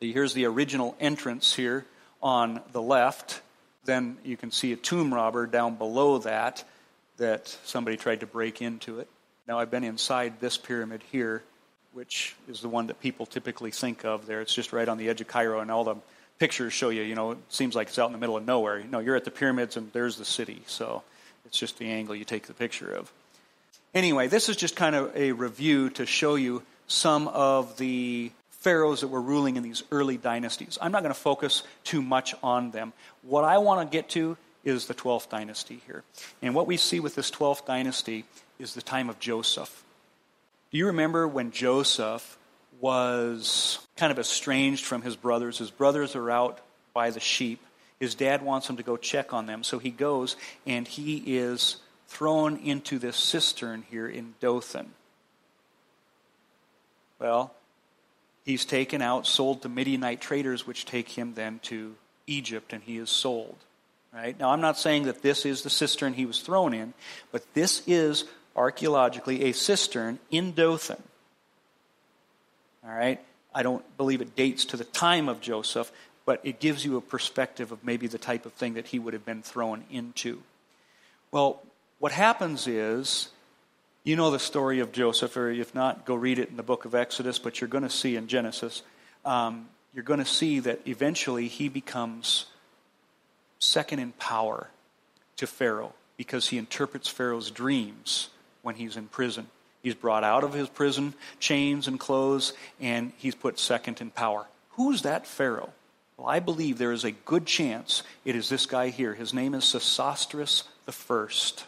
[0.00, 1.86] Here's the original entrance here
[2.22, 3.40] on the left.
[3.84, 6.64] Then you can see a tomb robber down below that,
[7.16, 9.08] that somebody tried to break into it.
[9.48, 11.42] Now, I've been inside this pyramid here
[11.92, 14.40] which is the one that people typically think of there.
[14.40, 15.96] It's just right on the edge of Cairo, and all the
[16.38, 18.82] pictures show you, you know, it seems like it's out in the middle of nowhere.
[18.82, 20.62] No, you're at the pyramids, and there's the city.
[20.66, 21.02] So
[21.44, 23.12] it's just the angle you take the picture of.
[23.94, 29.00] Anyway, this is just kind of a review to show you some of the pharaohs
[29.00, 30.78] that were ruling in these early dynasties.
[30.80, 32.92] I'm not going to focus too much on them.
[33.22, 36.04] What I want to get to is the 12th dynasty here.
[36.42, 38.24] And what we see with this 12th dynasty
[38.58, 39.82] is the time of Joseph.
[40.70, 42.38] Do you remember when Joseph
[42.80, 45.58] was kind of estranged from his brothers?
[45.58, 46.60] His brothers are out
[46.94, 47.60] by the sheep.
[47.98, 49.64] His dad wants him to go check on them.
[49.64, 54.92] So he goes and he is thrown into this cistern here in Dothan.
[57.18, 57.52] Well,
[58.44, 61.94] he's taken out, sold to Midianite traders, which take him then to
[62.26, 63.56] Egypt, and he is sold.
[64.12, 64.38] Right?
[64.38, 66.94] Now, I'm not saying that this is the cistern he was thrown in,
[67.30, 68.24] but this is
[68.56, 71.02] archaeologically a cistern in Dothan.
[72.84, 73.20] All right?
[73.54, 75.90] I don't believe it dates to the time of Joseph,
[76.24, 79.14] but it gives you a perspective of maybe the type of thing that he would
[79.14, 80.42] have been thrown into.
[81.32, 81.62] Well,
[81.98, 83.28] what happens is,
[84.04, 86.84] you know the story of Joseph, or if not, go read it in the book
[86.84, 88.82] of Exodus, but you're going to see in Genesis,
[89.24, 92.46] um, you're going to see that eventually he becomes
[93.58, 94.68] second in power
[95.36, 98.30] to Pharaoh because he interprets Pharaoh's dreams
[98.62, 99.46] when he's in prison.
[99.82, 104.46] He's brought out of his prison chains and clothes, and he's put second in power.
[104.72, 105.72] Who's that Pharaoh?
[106.16, 109.14] Well, I believe there is a good chance it is this guy here.
[109.14, 111.64] His name is Sesostris the First.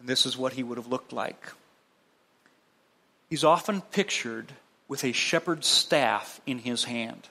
[0.00, 1.52] And this is what he would have looked like.
[3.28, 4.52] He's often pictured
[4.88, 7.28] with a shepherd's staff in his hand.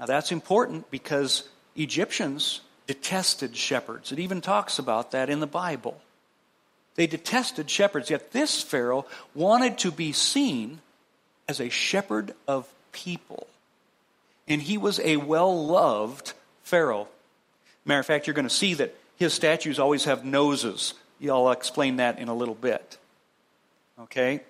[0.00, 4.12] Now, that's important because Egyptians detested shepherds.
[4.12, 6.00] It even talks about that in the Bible.
[6.98, 10.80] They detested shepherds, yet this Pharaoh wanted to be seen
[11.46, 13.46] as a shepherd of people.
[14.48, 16.32] And he was a well loved
[16.64, 17.06] Pharaoh.
[17.84, 20.94] Matter of fact, you're going to see that his statues always have noses.
[21.22, 22.98] I'll explain that in a little bit.
[24.00, 24.40] Okay?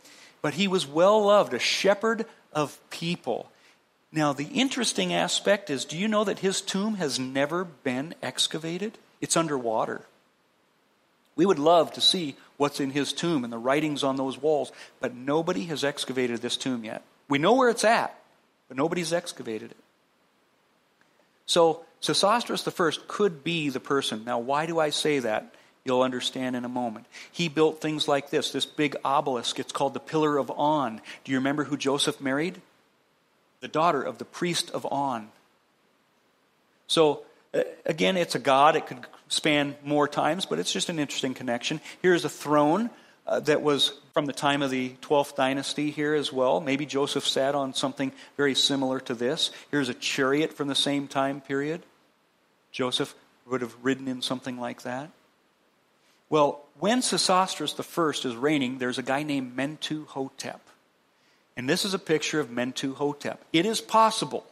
[0.41, 2.25] But he was well loved, a shepherd
[2.55, 3.53] of people.
[4.11, 8.97] Now, the interesting aspect is do you know that his tomb has never been excavated?
[9.21, 10.07] It's underwater.
[11.39, 14.73] We would love to see what's in his tomb and the writings on those walls,
[14.99, 17.03] but nobody has excavated this tomb yet.
[17.29, 18.19] We know where it's at,
[18.67, 19.77] but nobody's excavated it.
[21.47, 24.25] So, Sesostris I could be the person.
[24.25, 25.55] Now, why do I say that?
[25.85, 27.07] You'll understand in a moment.
[27.31, 29.61] He built things like this this big obelisk.
[29.61, 31.01] It's called the Pillar of On.
[31.23, 32.61] Do you remember who Joseph married?
[33.61, 35.29] The daughter of the priest of On.
[36.89, 37.23] So,
[37.85, 38.77] again, it's a god.
[38.77, 41.81] It could span more times, but it's just an interesting connection.
[42.03, 42.91] Here's a throne
[43.27, 46.61] uh, that was from the time of the 12th dynasty here as well.
[46.61, 49.51] Maybe Joseph sat on something very similar to this.
[49.71, 51.83] Here's a chariot from the same time period.
[52.73, 53.15] Joseph
[53.47, 55.11] would have ridden in something like that.
[56.31, 60.61] Well, when Sesostris I is reigning, there's a guy named Mentuhotep.
[61.57, 63.39] And this is a picture of Mentuhotep.
[63.53, 64.47] It is possible,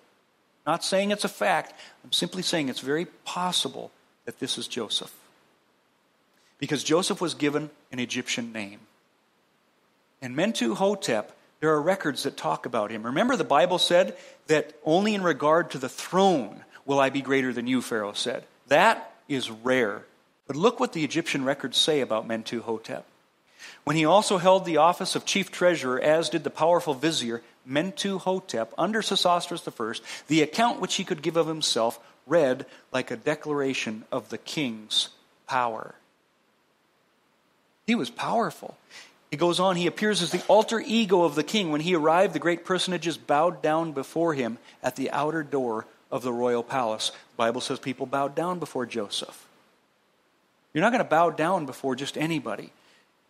[0.66, 1.72] not saying it's a fact,
[2.04, 3.90] I'm simply saying it's very possible
[4.24, 5.14] that this is Joseph.
[6.58, 8.80] Because Joseph was given an Egyptian name.
[10.20, 11.26] And Mentuhotep,
[11.60, 13.04] there are records that talk about him.
[13.04, 17.52] Remember, the Bible said that only in regard to the throne will I be greater
[17.52, 18.44] than you, Pharaoh said.
[18.68, 20.02] That is rare.
[20.46, 23.02] But look what the Egyptian records say about Mentuhotep.
[23.84, 28.68] When he also held the office of chief treasurer, as did the powerful vizier Mentuhotep
[28.78, 34.04] under Sesostris I, the account which he could give of himself read like a declaration
[34.10, 35.08] of the king's
[35.46, 35.94] power.
[37.86, 38.76] He was powerful.
[39.30, 41.70] He goes on, he appears as the alter ego of the king.
[41.70, 46.22] When he arrived, the great personages bowed down before him at the outer door of
[46.22, 47.10] the royal palace.
[47.10, 49.46] The Bible says people bowed down before Joseph.
[50.72, 52.70] You're not going to bow down before just anybody.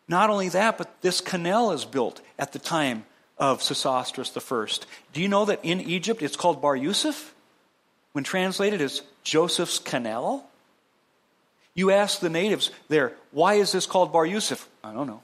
[0.09, 3.05] Not only that, but this canal is built at the time
[3.39, 4.87] of Sesostris I.
[5.13, 7.35] Do you know that in Egypt it's called Bahr Yusuf?
[8.13, 10.49] When translated as Joseph's Canal?
[11.75, 14.67] You ask the natives there, why is this called Bahr Yusuf?
[14.83, 15.23] I don't know.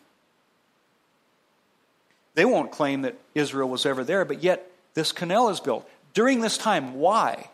[2.35, 5.89] They won't claim that Israel was ever there, but yet this canal is built.
[6.15, 7.49] During this time, why?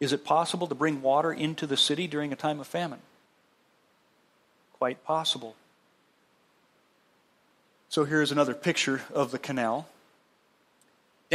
[0.00, 3.00] Is it possible to bring water into the city during a time of famine?
[4.78, 5.54] Quite possible.
[7.88, 9.88] So here's another picture of the canal.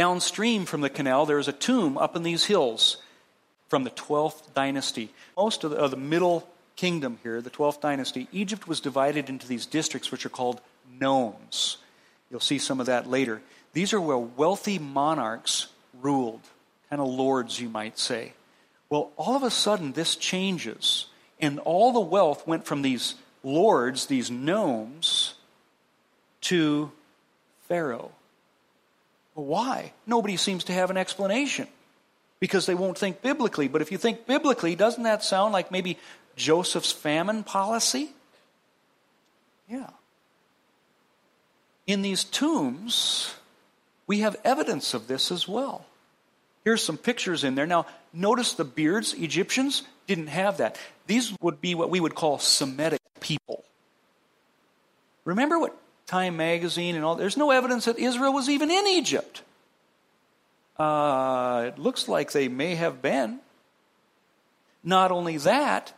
[0.00, 2.96] Downstream from the canal, there is a tomb up in these hills
[3.68, 5.10] from the 12th dynasty.
[5.36, 9.46] Most of the, of the middle kingdom here, the 12th dynasty, Egypt was divided into
[9.46, 10.62] these districts which are called
[10.98, 11.76] nomes.
[12.30, 13.42] You'll see some of that later.
[13.74, 15.66] These are where wealthy monarchs
[16.00, 16.40] ruled,
[16.88, 18.32] kind of lords, you might say.
[18.88, 21.08] Well, all of a sudden, this changes,
[21.40, 25.34] and all the wealth went from these lords, these nomes,
[26.40, 26.90] to
[27.68, 28.12] Pharaoh.
[29.40, 29.92] Why?
[30.06, 31.66] Nobody seems to have an explanation
[32.40, 33.68] because they won't think biblically.
[33.68, 35.98] But if you think biblically, doesn't that sound like maybe
[36.36, 38.10] Joseph's famine policy?
[39.68, 39.90] Yeah.
[41.86, 43.34] In these tombs,
[44.06, 45.86] we have evidence of this as well.
[46.64, 47.66] Here's some pictures in there.
[47.66, 49.14] Now, notice the beards.
[49.14, 50.78] Egyptians didn't have that.
[51.06, 53.64] These would be what we would call Semitic people.
[55.24, 55.76] Remember what
[56.10, 59.42] Time magazine and all, there's no evidence that Israel was even in Egypt.
[60.76, 63.38] Uh, it looks like they may have been.
[64.82, 65.92] Not only that,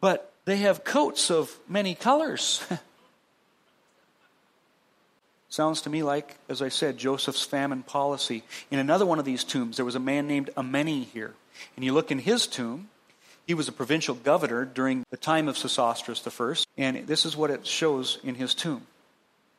[0.00, 2.64] but they have coats of many colors.
[5.50, 8.44] Sounds to me like, as I said, Joseph's famine policy.
[8.70, 11.34] In another one of these tombs, there was a man named Ameni here.
[11.76, 12.88] And you look in his tomb,
[13.46, 17.50] he was a provincial governor during the time of Sesostris I, and this is what
[17.50, 18.86] it shows in his tomb.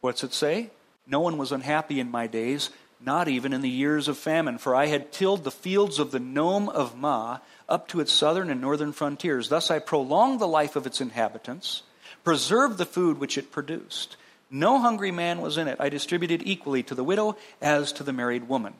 [0.05, 0.69] What's it say?
[1.07, 2.69] No one was unhappy in my days,
[3.01, 6.19] not even in the years of famine, for I had tilled the fields of the
[6.19, 9.49] nome of Ma up to its southern and northern frontiers.
[9.49, 11.81] Thus I prolonged the life of its inhabitants,
[12.23, 14.15] preserved the food which it produced.
[14.51, 15.77] No hungry man was in it.
[15.79, 18.75] I distributed equally to the widow as to the married woman.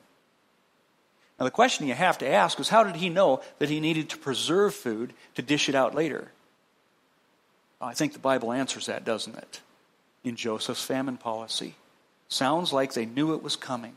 [1.40, 4.10] Now, the question you have to ask is how did he know that he needed
[4.10, 6.30] to preserve food to dish it out later?
[7.80, 9.60] I think the Bible answers that, doesn't it?
[10.26, 11.76] In Joseph's famine policy.
[12.26, 13.94] Sounds like they knew it was coming.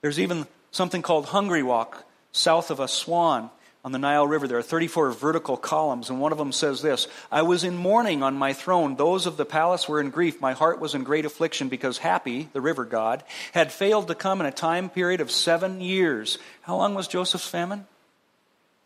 [0.00, 3.50] There's even something called Hungry Walk south of Aswan
[3.84, 4.48] on the Nile River.
[4.48, 8.24] There are 34 vertical columns, and one of them says this I was in mourning
[8.24, 8.96] on my throne.
[8.96, 10.40] Those of the palace were in grief.
[10.40, 14.40] My heart was in great affliction because Hapi, the river god, had failed to come
[14.40, 16.36] in a time period of seven years.
[16.62, 17.86] How long was Joseph's famine?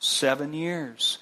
[0.00, 1.16] Seven years.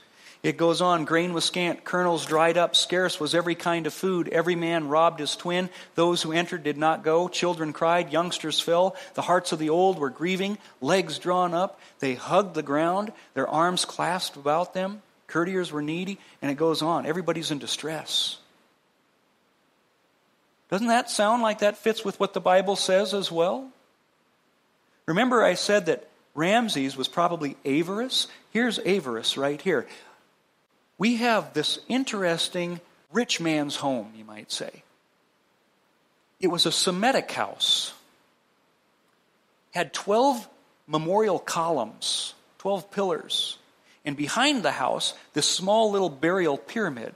[0.48, 4.30] It goes on grain was scant, kernels dried up, scarce was every kind of food.
[4.30, 5.68] Every man robbed his twin.
[5.94, 7.28] Those who entered did not go.
[7.28, 8.96] Children cried, youngsters fell.
[9.12, 11.78] The hearts of the old were grieving, legs drawn up.
[11.98, 15.02] They hugged the ground, their arms clasped about them.
[15.26, 17.04] Courtiers were needy, and it goes on.
[17.04, 18.38] Everybody's in distress.
[20.70, 23.68] Doesn't that sound like that fits with what the Bible says as well?
[25.04, 28.28] Remember, I said that Ramses was probably Avaris?
[28.50, 29.86] Here's Avaris right here
[30.98, 32.80] we have this interesting
[33.12, 34.82] rich man's home, you might say.
[36.40, 37.94] It was a Semitic house,
[39.70, 40.48] had 12
[40.86, 43.58] memorial columns, 12 pillars,
[44.04, 47.14] and behind the house, this small little burial pyramid,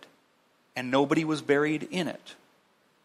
[0.76, 2.35] and nobody was buried in it.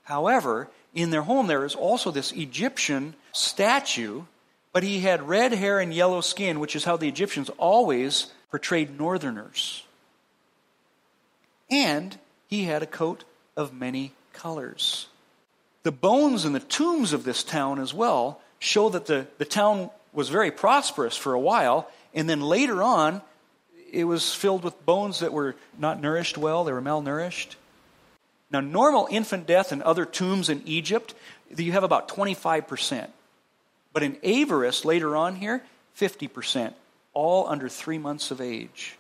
[0.03, 4.23] However, in their home, there is also this Egyptian statue,
[4.73, 8.97] but he had red hair and yellow skin, which is how the Egyptians always portrayed
[8.97, 9.84] northerners
[11.70, 13.24] and he had a coat
[13.55, 15.07] of many colors.
[15.84, 19.89] The bones in the tombs of this town as well show that the, the town
[20.13, 23.22] was very prosperous for a while, and then later on,
[23.91, 27.55] it was filled with bones that were not nourished well, they were malnourished.
[28.51, 31.13] Now, normal infant death in other tombs in Egypt,
[31.55, 33.07] you have about 25%.
[33.93, 35.63] But in Avaris, later on here,
[35.97, 36.74] 50%,
[37.13, 38.97] all under three months of age.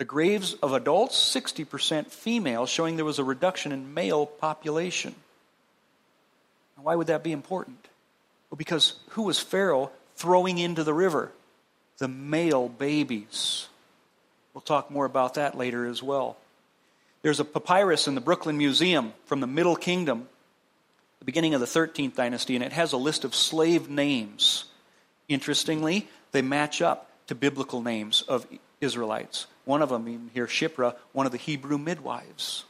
[0.00, 5.14] The graves of adults, 60% female, showing there was a reduction in male population.
[6.76, 7.86] Why would that be important?
[8.50, 11.30] Well, because who was Pharaoh throwing into the river?
[11.98, 13.68] The male babies.
[14.54, 16.38] We'll talk more about that later as well.
[17.20, 20.30] There's a papyrus in the Brooklyn Museum from the Middle Kingdom,
[21.18, 24.64] the beginning of the 13th dynasty, and it has a list of slave names.
[25.28, 28.46] Interestingly, they match up to biblical names of
[28.80, 29.46] Israelites.
[29.64, 32.64] One of them, even here, Shiphrah, one of the Hebrew midwives.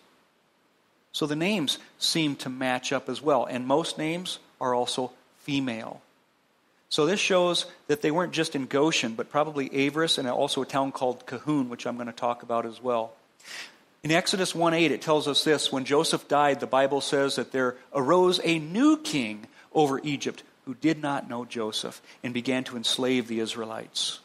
[1.13, 6.03] So the names seem to match up as well, and most names are also female.
[6.89, 10.67] So this shows that they weren't just in Goshen, but probably Avaris and also a
[10.67, 13.13] town called Kahun, which I'm going to talk about as well.
[14.03, 17.53] In Exodus 1 8, it tells us this when Joseph died, the Bible says that
[17.53, 22.77] there arose a new king over Egypt who did not know Joseph and began to
[22.77, 24.21] enslave the Israelites.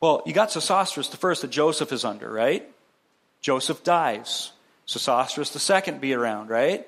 [0.00, 2.68] Well, you got Sesostris the first that Joseph is under, right?
[3.40, 4.52] Joseph dies.
[4.86, 6.86] Sesostris the second be around, right?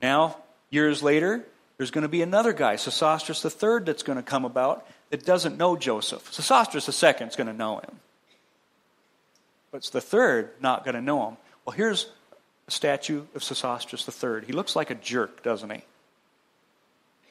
[0.00, 0.36] Now,
[0.70, 1.44] years later,
[1.76, 5.24] there's going to be another guy, Sesostris the third, that's going to come about that
[5.24, 6.30] doesn't know Joseph.
[6.30, 8.00] Sesostris the second is going to know him.
[9.70, 11.36] But it's the third not going to know him.
[11.64, 12.10] Well, here's
[12.66, 14.44] a statue of Sesostris the third.
[14.44, 15.82] He looks like a jerk, doesn't he?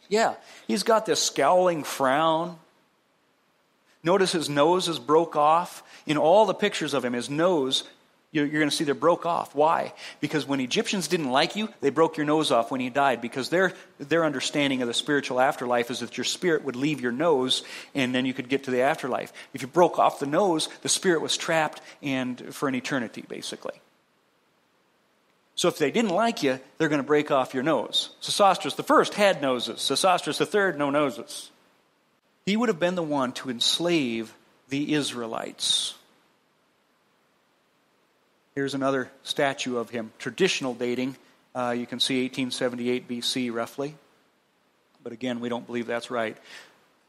[0.09, 0.35] Yeah,
[0.67, 2.57] he's got this scowling frown.
[4.03, 5.83] Notice his nose is broke off.
[6.05, 7.83] In all the pictures of him, his nose,
[8.31, 9.55] you're going to see they're broke off.
[9.55, 9.93] Why?
[10.19, 13.49] Because when Egyptians didn't like you, they broke your nose off when you died because
[13.49, 17.63] their, their understanding of the spiritual afterlife is that your spirit would leave your nose
[17.95, 19.31] and then you could get to the afterlife.
[19.53, 23.79] If you broke off the nose, the spirit was trapped and for an eternity, basically.
[25.55, 28.11] So if they didn't like you, they're going to break off your nose.
[28.21, 29.79] Sesostris the first had noses.
[29.79, 31.49] Sesostris the third, no noses.
[32.47, 34.33] He would have been the one to enslave
[34.69, 35.95] the Israelites.
[38.55, 41.17] Here's another statue of him, traditional dating.
[41.53, 43.95] Uh, you can see 1878 BC, roughly.
[45.03, 46.37] But again, we don't believe that's right.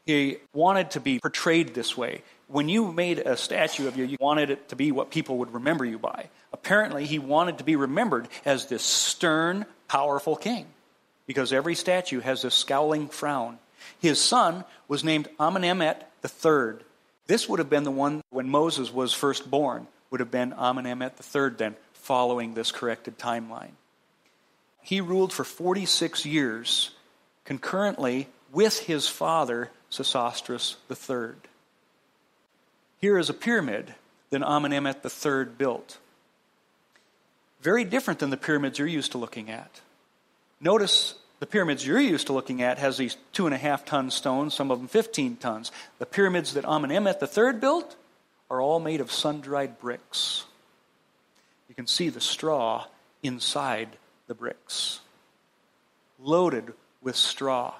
[0.05, 2.21] He wanted to be portrayed this way.
[2.49, 5.53] When you made a statue of you, you wanted it to be what people would
[5.53, 6.27] remember you by.
[6.51, 10.65] Apparently, he wanted to be remembered as this stern, powerful king,
[11.27, 13.57] because every statue has this scowling frown.
[13.99, 16.85] His son was named Amenemhet III.
[17.27, 21.13] This would have been the one when Moses was first born, would have been Amenemhet
[21.35, 23.73] III then, following this corrected timeline.
[24.81, 26.91] He ruled for 46 years
[27.45, 31.35] concurrently with his father, Sesostris III.
[32.99, 33.93] Here is a pyramid
[34.29, 35.97] that Amenemhet III built.
[37.61, 39.81] Very different than the pyramids you're used to looking at.
[40.61, 44.11] Notice the pyramids you're used to looking at has these two and a half ton
[44.11, 45.71] stones, some of them 15 tons.
[45.97, 47.95] The pyramids that Amenemhet III built
[48.49, 50.45] are all made of sun-dried bricks.
[51.69, 52.85] You can see the straw
[53.23, 53.89] inside
[54.27, 54.99] the bricks,
[56.19, 57.73] loaded with straw.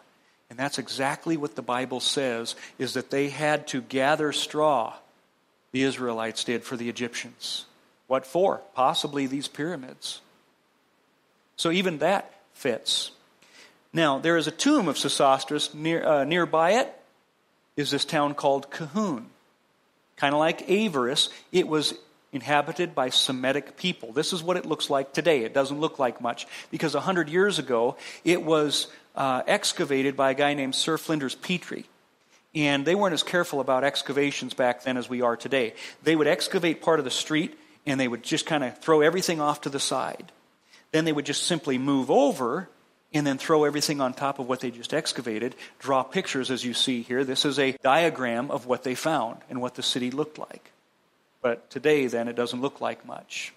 [0.49, 4.93] And that's exactly what the Bible says is that they had to gather straw
[5.71, 7.65] the Israelites did for the Egyptians.
[8.07, 8.61] What for?
[8.73, 10.21] Possibly these pyramids.
[11.57, 13.11] So even that fits.
[13.91, 16.95] Now, there is a tomb of Sesostris near, uh, nearby it
[17.75, 19.25] is this town called Kahun.
[20.17, 21.93] Kind of like Avaris, it was
[22.31, 24.11] inhabited by Semitic people.
[24.11, 25.43] This is what it looks like today.
[25.43, 30.35] It doesn't look like much because 100 years ago it was uh, excavated by a
[30.35, 31.85] guy named Sir Flinders Petrie.
[32.53, 35.73] And they weren't as careful about excavations back then as we are today.
[36.03, 39.39] They would excavate part of the street and they would just kind of throw everything
[39.41, 40.31] off to the side.
[40.91, 42.69] Then they would just simply move over
[43.13, 46.73] and then throw everything on top of what they just excavated, draw pictures as you
[46.73, 47.23] see here.
[47.23, 50.71] This is a diagram of what they found and what the city looked like.
[51.41, 53.53] But today, then, it doesn't look like much.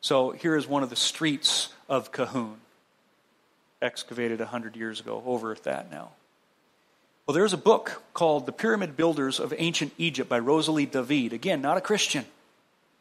[0.00, 2.56] So here is one of the streets of Kahun,
[3.80, 6.10] excavated 100 years ago, over at that now.
[7.26, 11.32] Well, there's a book called The Pyramid Builders of Ancient Egypt by Rosalie David.
[11.32, 12.24] Again, not a Christian.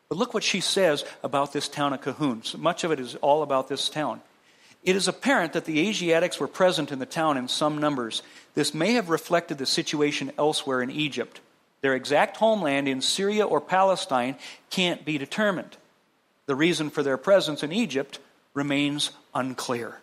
[0.10, 2.46] But look what she says about this town of Kahun.
[2.46, 4.22] So much of it is all about this town.
[4.84, 8.24] It is apparent that the Asiatics were present in the town in some numbers.
[8.56, 11.40] This may have reflected the situation elsewhere in Egypt.
[11.82, 14.36] Their exact homeland in Syria or Palestine
[14.70, 15.78] can't be determined.
[16.48, 18.20] The reason for their presence in Egypt
[18.54, 20.00] remains unclear.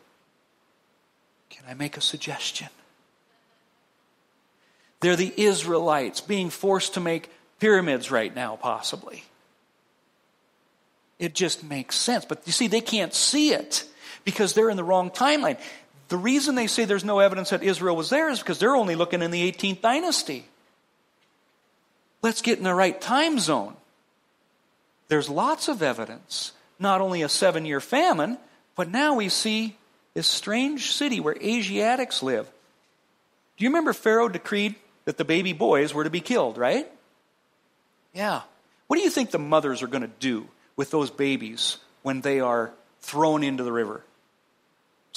[1.51, 2.69] Can I make a suggestion?
[5.01, 9.25] They're the Israelites being forced to make pyramids right now, possibly.
[11.19, 12.25] It just makes sense.
[12.25, 13.85] But you see, they can't see it
[14.29, 15.57] because they're in the wrong timeline.
[16.09, 18.95] The reason they say there's no evidence that Israel was there is because they're only
[18.95, 20.45] looking in the 18th dynasty.
[22.21, 23.75] Let's get in the right time zone.
[25.09, 28.37] There's lots of evidence, not only a seven year famine,
[28.77, 29.79] but now we see
[30.13, 32.47] this strange city where Asiatics live.
[33.57, 34.75] Do you remember Pharaoh decreed
[35.07, 36.87] that the baby boys were to be killed, right?
[38.13, 38.43] Yeah.
[38.89, 42.41] What do you think the mothers are going to do with those babies when they
[42.41, 44.03] are thrown into the river?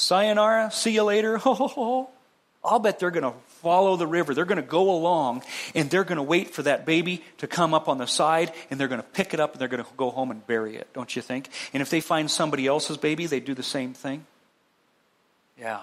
[0.01, 1.39] Sayonara, see you later.
[2.63, 4.33] I'll bet they're going to follow the river.
[4.33, 5.43] They're going to go along
[5.73, 8.79] and they're going to wait for that baby to come up on the side and
[8.79, 10.87] they're going to pick it up and they're going to go home and bury it,
[10.93, 11.49] don't you think?
[11.73, 14.25] And if they find somebody else's baby, they do the same thing.
[15.57, 15.81] Yeah.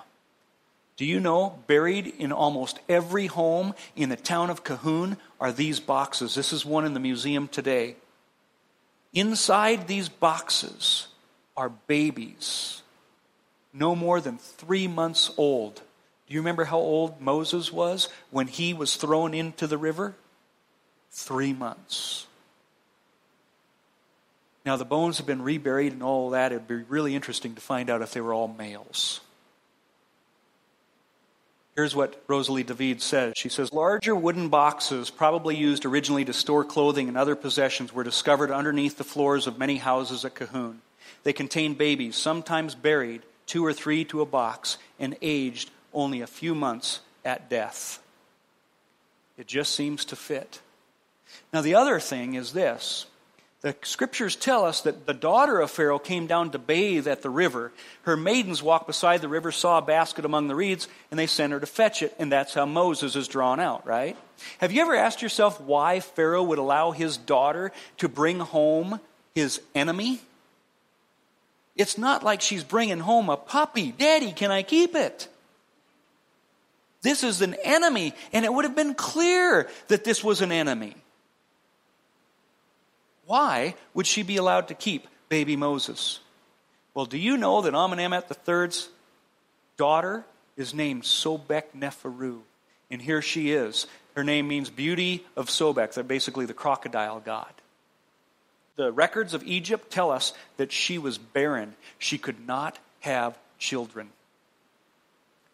[0.96, 5.78] Do you know, buried in almost every home in the town of Kahun are these
[5.78, 6.34] boxes?
[6.34, 7.96] This is one in the museum today.
[9.14, 11.06] Inside these boxes
[11.56, 12.82] are babies,
[13.78, 15.76] no more than three months old.
[16.26, 20.14] Do you remember how old Moses was when he was thrown into the river?
[21.10, 22.26] Three months.
[24.66, 26.52] Now, the bones have been reburied and all that.
[26.52, 29.20] It'd be really interesting to find out if they were all males.
[31.74, 33.34] Here's what Rosalie David says.
[33.36, 38.04] She says, Larger wooden boxes, probably used originally to store clothing and other possessions, were
[38.04, 40.78] discovered underneath the floors of many houses at Kahun.
[41.22, 46.26] They contained babies, sometimes buried, two or three to a box, and aged only a
[46.26, 48.00] few months at death.
[49.36, 50.60] It just seems to fit.
[51.52, 53.06] Now, the other thing is this
[53.60, 57.30] the scriptures tell us that the daughter of Pharaoh came down to bathe at the
[57.30, 57.72] river.
[58.02, 61.52] Her maidens walked beside the river, saw a basket among the reeds, and they sent
[61.52, 62.14] her to fetch it.
[62.20, 64.16] And that's how Moses is drawn out, right?
[64.58, 69.00] Have you ever asked yourself why Pharaoh would allow his daughter to bring home
[69.34, 70.20] his enemy?
[71.78, 73.92] It's not like she's bringing home a puppy.
[73.92, 75.28] Daddy, can I keep it?
[77.02, 80.96] This is an enemy, and it would have been clear that this was an enemy.
[83.26, 86.18] Why would she be allowed to keep baby Moses?
[86.94, 88.88] Well, do you know that Amenemhet III's
[89.76, 90.24] daughter
[90.56, 92.40] is named Sobek Neferu?
[92.90, 93.86] And here she is.
[94.16, 95.94] Her name means beauty of Sobek.
[95.94, 97.52] They're basically the crocodile god.
[98.78, 101.74] The records of Egypt tell us that she was barren.
[101.98, 104.08] She could not have children.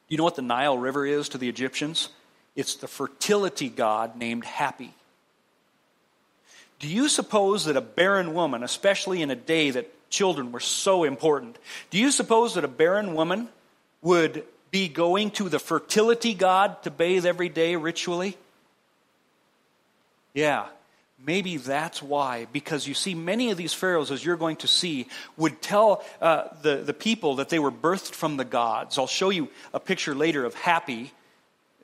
[0.08, 2.10] You know what the Nile River is to the Egyptians?
[2.54, 4.90] It's the fertility god named Hapi.
[6.78, 11.04] Do you suppose that a barren woman, especially in a day that children were so
[11.04, 11.56] important,
[11.88, 13.48] do you suppose that a barren woman
[14.02, 18.36] would be going to the fertility god to bathe every day ritually?
[20.34, 20.66] Yeah,
[21.26, 22.46] maybe that's why.
[22.52, 25.06] Because you see, many of these pharaohs, as you're going to see,
[25.36, 28.98] would tell uh, the, the people that they were birthed from the gods.
[28.98, 31.10] I'll show you a picture later of Hapi.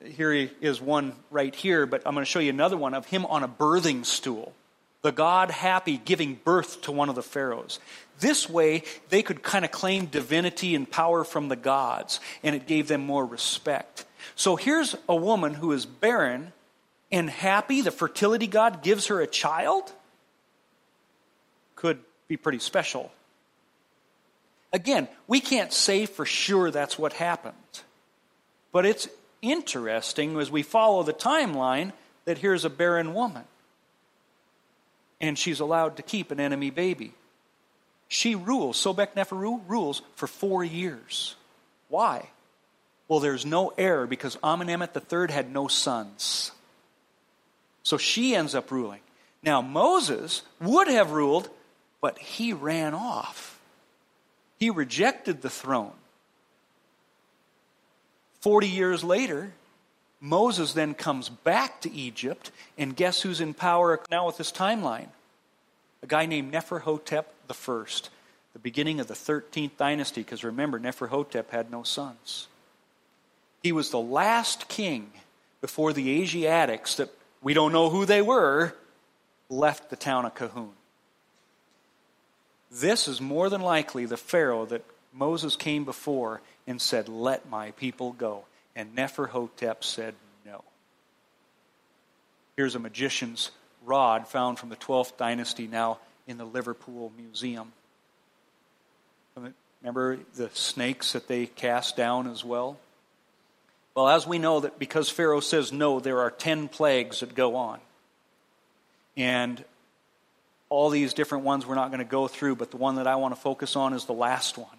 [0.03, 3.25] Here is one right here, but I'm going to show you another one of him
[3.25, 4.53] on a birthing stool
[5.01, 7.79] the God Hapi giving birth to one of the pharaohs.
[8.19, 12.67] This way, they could kind of claim divinity and power from the gods, and it
[12.67, 14.05] gave them more respect.
[14.35, 16.53] So here's a woman who is barren
[17.11, 19.91] and Hapi, the fertility god, gives her a child.
[21.75, 23.11] Could be pretty special.
[24.73, 27.55] Again, we can't say for sure that's what happened.
[28.71, 29.09] But it's
[29.41, 31.91] interesting as we follow the timeline
[32.25, 33.43] that here's a barren woman
[35.21, 37.13] and she's allowed to keep an enemy baby.
[38.07, 41.35] She rules, Sobek Neferu rules for four years.
[41.87, 42.29] Why?
[43.07, 46.51] Well, there's no heir because Amenemhet III had no sons.
[47.83, 49.01] So she ends up ruling.
[49.43, 51.49] Now, Moses would have ruled,
[51.99, 53.59] but he ran off.
[54.59, 55.93] He rejected the throne.
[58.39, 59.53] Forty years later,
[60.19, 65.07] Moses then comes back to Egypt, and guess who's in power now with this timeline?
[66.03, 67.85] A guy named Neferhotep I,
[68.53, 72.47] the beginning of the 13th dynasty, because remember, Neferhotep had no sons.
[73.63, 75.11] He was the last king
[75.59, 77.09] before the Asiatics, that
[77.41, 78.73] we don't know who they were,
[79.49, 80.69] left the town of Kahun.
[82.71, 87.71] This is more than likely the Pharaoh that Moses came before and said, Let my
[87.71, 88.45] people go.
[88.75, 90.15] And Neferhotep said
[90.45, 90.63] no.
[92.55, 93.51] Here's a magician's
[93.83, 97.73] rod found from the 12th dynasty now in the Liverpool Museum.
[99.81, 102.77] Remember the snakes that they cast down as well?
[103.95, 107.55] Well, as we know that because Pharaoh says no, there are 10 plagues that go
[107.55, 107.79] on.
[109.17, 109.63] And
[110.69, 113.15] all these different ones we're not going to go through, but the one that I
[113.15, 114.69] want to focus on is the last one.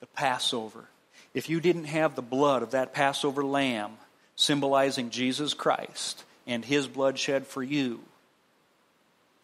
[0.00, 0.86] the Passover.
[1.34, 3.92] If you didn't have the blood of that Passover lamb
[4.34, 8.00] symbolizing Jesus Christ and his blood shed for you,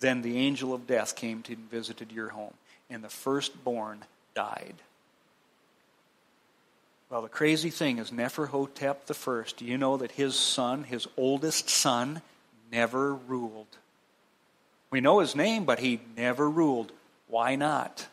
[0.00, 2.54] then the angel of death came to and visited your home,
[2.90, 4.04] and the firstborn
[4.34, 4.74] died.
[7.16, 11.70] Well, the crazy thing is Neferhotep I, do you know that his son, his oldest
[11.70, 12.20] son,
[12.70, 13.78] never ruled?
[14.90, 16.92] We know his name, but he never ruled.
[17.28, 18.06] Why not?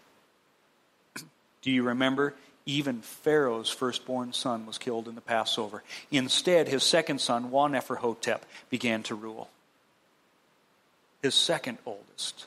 [1.62, 2.34] Do you remember?
[2.66, 5.84] Even Pharaoh's firstborn son was killed in the Passover.
[6.10, 8.40] Instead, his second son, Wa-Neferhotep,
[8.70, 9.50] began to rule.
[11.22, 12.46] His second oldest.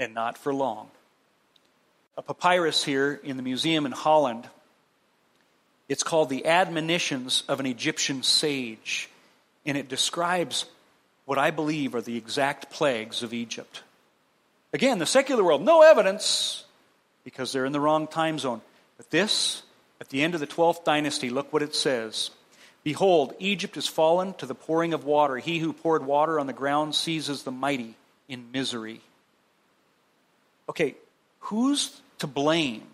[0.00, 0.88] And not for long.
[2.16, 4.48] A papyrus here in the museum in Holland
[5.88, 9.08] it's called The Admonitions of an Egyptian Sage,
[9.64, 10.66] and it describes
[11.24, 13.82] what I believe are the exact plagues of Egypt.
[14.72, 16.64] Again, the secular world, no evidence
[17.24, 18.60] because they're in the wrong time zone.
[18.96, 19.62] But this,
[20.00, 22.30] at the end of the 12th dynasty, look what it says.
[22.84, 25.38] Behold, Egypt is fallen to the pouring of water.
[25.38, 27.96] He who poured water on the ground seizes the mighty
[28.28, 29.00] in misery.
[30.68, 30.94] Okay,
[31.40, 32.86] who's to blame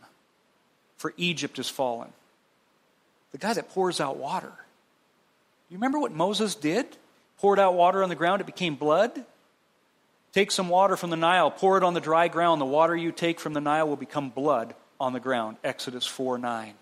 [0.96, 2.10] for Egypt is fallen?
[3.32, 4.52] The guy that pours out water.
[5.68, 6.86] You remember what Moses did?
[7.38, 9.24] Poured out water on the ground, it became blood.
[10.32, 12.60] Take some water from the Nile, pour it on the dry ground.
[12.60, 15.56] The water you take from the Nile will become blood on the ground.
[15.64, 16.74] Exodus 4 9.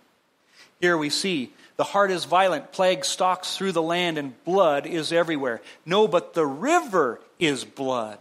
[0.80, 5.12] Here we see the heart is violent, plague stalks through the land, and blood is
[5.12, 5.60] everywhere.
[5.86, 8.18] No, but the river is blood.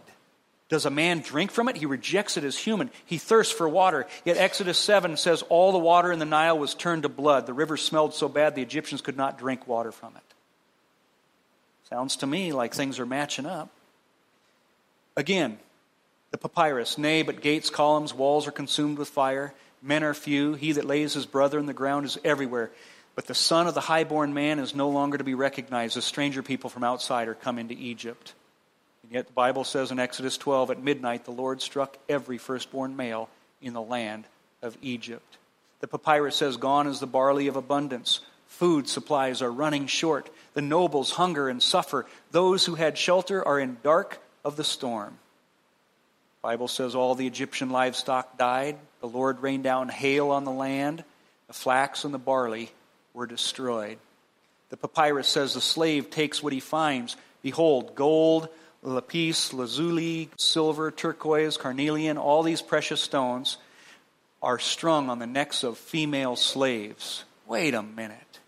[0.70, 1.76] Does a man drink from it?
[1.76, 2.90] He rejects it as human.
[3.04, 4.06] He thirsts for water.
[4.24, 7.46] Yet Exodus 7 says all the water in the Nile was turned to blood.
[7.46, 10.22] The river smelled so bad the Egyptians could not drink water from it.
[11.88, 13.68] Sounds to me like things are matching up.
[15.16, 15.58] Again,
[16.30, 19.52] the papyrus, nay, but gates, columns, walls are consumed with fire.
[19.82, 20.54] Men are few.
[20.54, 22.70] He that lays his brother in the ground is everywhere.
[23.16, 26.44] But the son of the highborn man is no longer to be recognized as stranger
[26.44, 28.34] people from outside are come into Egypt.
[29.10, 32.94] And yet the Bible says in Exodus 12, at midnight the Lord struck every firstborn
[32.94, 33.28] male
[33.60, 34.24] in the land
[34.62, 35.36] of Egypt.
[35.80, 38.20] The papyrus says, Gone is the barley of abundance.
[38.46, 40.30] Food supplies are running short.
[40.54, 42.06] The nobles hunger and suffer.
[42.30, 45.18] Those who had shelter are in dark of the storm.
[46.42, 48.76] The Bible says all the Egyptian livestock died.
[49.00, 51.02] The Lord rained down hail on the land.
[51.48, 52.70] The flax and the barley
[53.12, 53.98] were destroyed.
[54.68, 57.16] The papyrus says the slave takes what he finds.
[57.42, 58.48] Behold, gold,
[58.82, 63.58] lapis, lazuli, silver, turquoise, carnelian, all these precious stones
[64.42, 67.24] are strung on the necks of female slaves.
[67.46, 68.38] Wait a minute.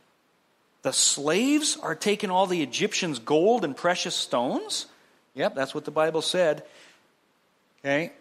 [0.82, 4.86] The slaves are taking all the Egyptians' gold and precious stones?
[5.34, 6.64] Yep, that's what the Bible said.
[7.80, 8.12] Okay?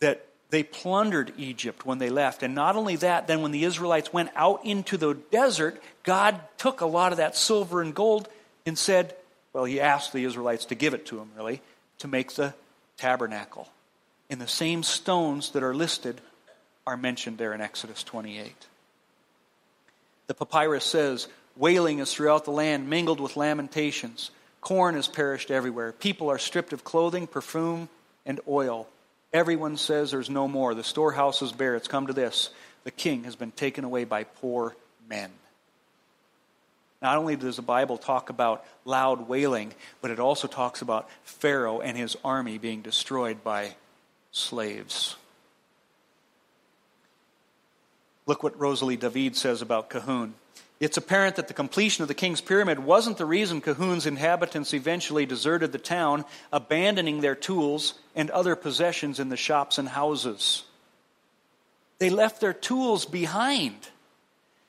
[0.00, 2.42] That they plundered Egypt when they left.
[2.42, 6.80] And not only that, then when the Israelites went out into the desert, God took
[6.80, 8.28] a lot of that silver and gold
[8.66, 9.14] and said,
[9.52, 11.60] well, he asked the Israelites to give it to him, really,
[11.98, 12.54] to make the
[12.96, 13.68] tabernacle.
[14.30, 16.20] And the same stones that are listed
[16.86, 18.54] are mentioned there in Exodus 28.
[20.26, 24.30] The papyrus says, Wailing is throughout the land, mingled with lamentations.
[24.62, 25.92] Corn has perished everywhere.
[25.92, 27.88] People are stripped of clothing, perfume,
[28.24, 28.88] and oil.
[29.32, 30.74] Everyone says there's no more.
[30.74, 31.74] The storehouse is bare.
[31.74, 32.50] It's come to this.
[32.84, 34.74] The king has been taken away by poor
[35.08, 35.30] men.
[37.02, 41.80] Not only does the Bible talk about loud wailing, but it also talks about Pharaoh
[41.80, 43.74] and his army being destroyed by
[44.30, 45.16] slaves.
[48.24, 50.32] Look what Rosalie David says about Kahun.
[50.78, 55.26] It's apparent that the completion of the king's pyramid wasn't the reason Kahun's inhabitants eventually
[55.26, 60.62] deserted the town, abandoning their tools and other possessions in the shops and houses.
[61.98, 63.76] They left their tools behind.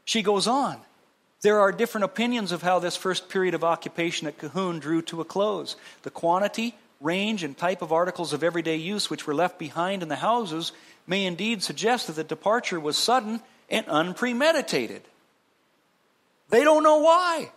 [0.05, 0.79] She goes on.
[1.43, 5.19] There are different opinions of how this first period of occupation at Kahun drew to
[5.19, 5.75] a close.
[6.03, 10.07] The quantity, range, and type of articles of everyday use which were left behind in
[10.07, 10.71] the houses
[11.05, 15.01] may indeed suggest that the departure was sudden and unpremeditated.
[16.49, 17.51] They don't know why.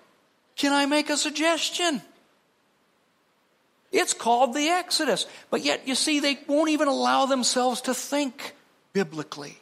[0.56, 2.02] Can I make a suggestion?
[3.92, 5.26] It's called the Exodus.
[5.48, 8.56] But yet, you see, they won't even allow themselves to think
[8.92, 9.58] biblically.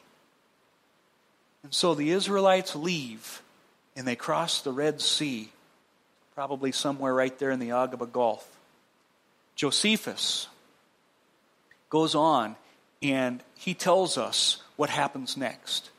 [1.63, 3.43] And so the Israelites leave
[3.97, 5.51] and they crossed the Red Sea,
[6.35, 8.49] probably somewhere right there in the Aqaba Gulf.
[9.55, 10.49] Josephus
[11.91, 12.57] goes on
[13.03, 15.91] and he tells us what happens next.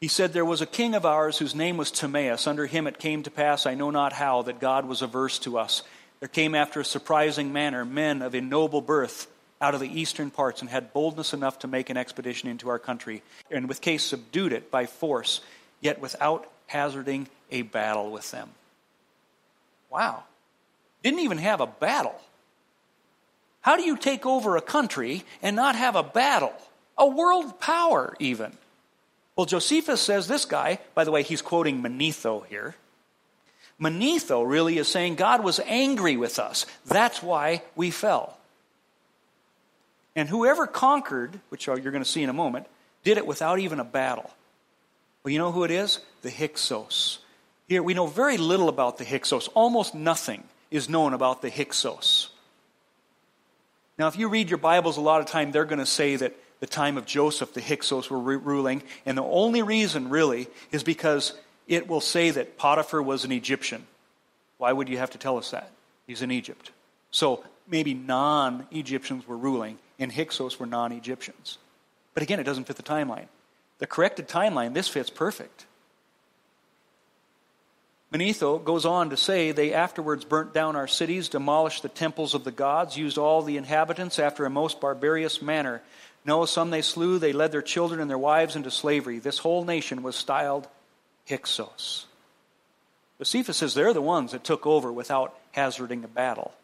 [0.00, 2.46] He said, There was a king of ours whose name was Timaeus.
[2.46, 5.58] Under him it came to pass, I know not how, that God was averse to
[5.58, 5.82] us.
[6.20, 9.26] There came after a surprising manner men of ignoble birth
[9.60, 12.78] out of the eastern parts and had boldness enough to make an expedition into our
[12.80, 15.40] country, and with case subdued it by force,
[15.80, 18.48] yet without hazarding a battle with them.
[19.90, 20.24] Wow.
[21.02, 22.18] Didn't even have a battle.
[23.60, 26.54] How do you take over a country and not have a battle?
[26.96, 28.52] A world power, even.
[29.36, 32.74] Well, Josephus says this guy, by the way, he's quoting Manetho here.
[33.80, 36.66] Manetho really is saying God was angry with us.
[36.86, 38.38] That's why we fell.
[40.16, 42.66] And whoever conquered, which you're going to see in a moment,
[43.04, 44.30] did it without even a battle.
[45.22, 46.00] Well, you know who it is?
[46.22, 47.18] The Hyksos.
[47.68, 49.48] Here, we know very little about the Hyksos.
[49.48, 52.28] Almost nothing is known about the Hyksos.
[53.98, 56.34] Now, if you read your Bibles, a lot of time they're going to say that
[56.60, 61.34] the time of Joseph, the Hyksos were ruling, and the only reason, really, is because
[61.68, 63.86] it will say that Potiphar was an Egyptian.
[64.58, 65.70] Why would you have to tell us that?
[66.06, 66.70] He's in Egypt.
[67.10, 71.58] So maybe non Egyptians were ruling, and Hyksos were non Egyptians.
[72.14, 73.26] But again, it doesn't fit the timeline.
[73.82, 75.66] The corrected timeline, this fits perfect.
[78.12, 82.44] Manetho goes on to say they afterwards burnt down our cities, demolished the temples of
[82.44, 85.82] the gods, used all the inhabitants after a most barbarous manner.
[86.24, 89.18] No, some they slew, they led their children and their wives into slavery.
[89.18, 90.68] This whole nation was styled
[91.28, 92.06] Hyksos.
[93.18, 96.54] Josephus says they're the ones that took over without hazarding a battle.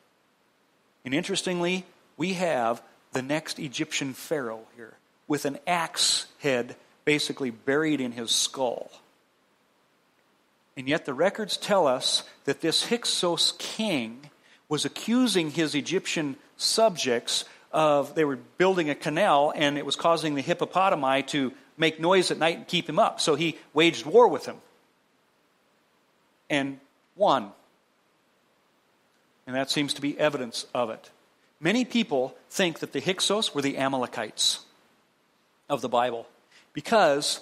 [1.04, 1.84] And interestingly,
[2.16, 4.94] we have the next Egyptian pharaoh here
[5.26, 6.76] with an axe head
[7.08, 8.90] basically buried in his skull.
[10.76, 14.28] And yet the records tell us that this Hyksos king
[14.68, 20.34] was accusing his Egyptian subjects of they were building a canal and it was causing
[20.34, 23.22] the hippopotami to make noise at night and keep him up.
[23.22, 24.56] So he waged war with him
[26.50, 26.78] and
[27.16, 27.52] won.
[29.46, 31.08] And that seems to be evidence of it.
[31.58, 34.60] Many people think that the Hyksos were the Amalekites
[35.70, 36.26] of the Bible
[36.78, 37.40] because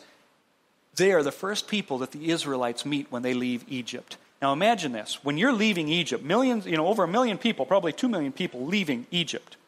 [0.95, 4.17] they are the first people that the Israelites meet when they leave Egypt.
[4.41, 5.23] Now imagine this.
[5.23, 8.65] When you're leaving Egypt, millions, you know, over a million people, probably two million people
[8.65, 9.59] leaving Egypt.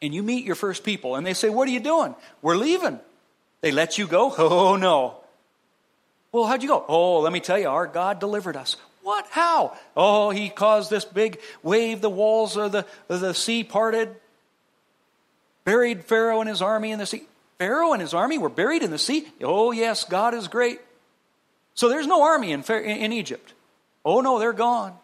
[0.00, 2.14] And you meet your first people and they say, What are you doing?
[2.40, 3.00] We're leaving.
[3.62, 4.32] They let you go?
[4.38, 5.16] Oh no.
[6.30, 6.84] Well, how'd you go?
[6.86, 8.76] Oh, let me tell you, our God delivered us.
[9.02, 9.26] What?
[9.28, 9.76] How?
[9.96, 14.14] Oh, he caused this big wave, the walls of the, of the sea parted,
[15.64, 17.26] buried Pharaoh and his army in the sea.
[17.62, 19.24] Pharaoh and his army were buried in the sea?
[19.40, 20.80] Oh, yes, God is great.
[21.74, 23.52] So there's no army in, in Egypt.
[24.04, 24.98] Oh, no, they're gone.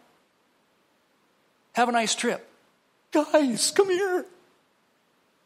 [1.71, 2.45] Have a nice trip.
[3.13, 4.25] Guys, come here.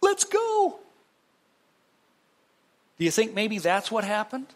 [0.01, 0.80] Let's go.
[2.97, 4.47] Do you think maybe that's what happened?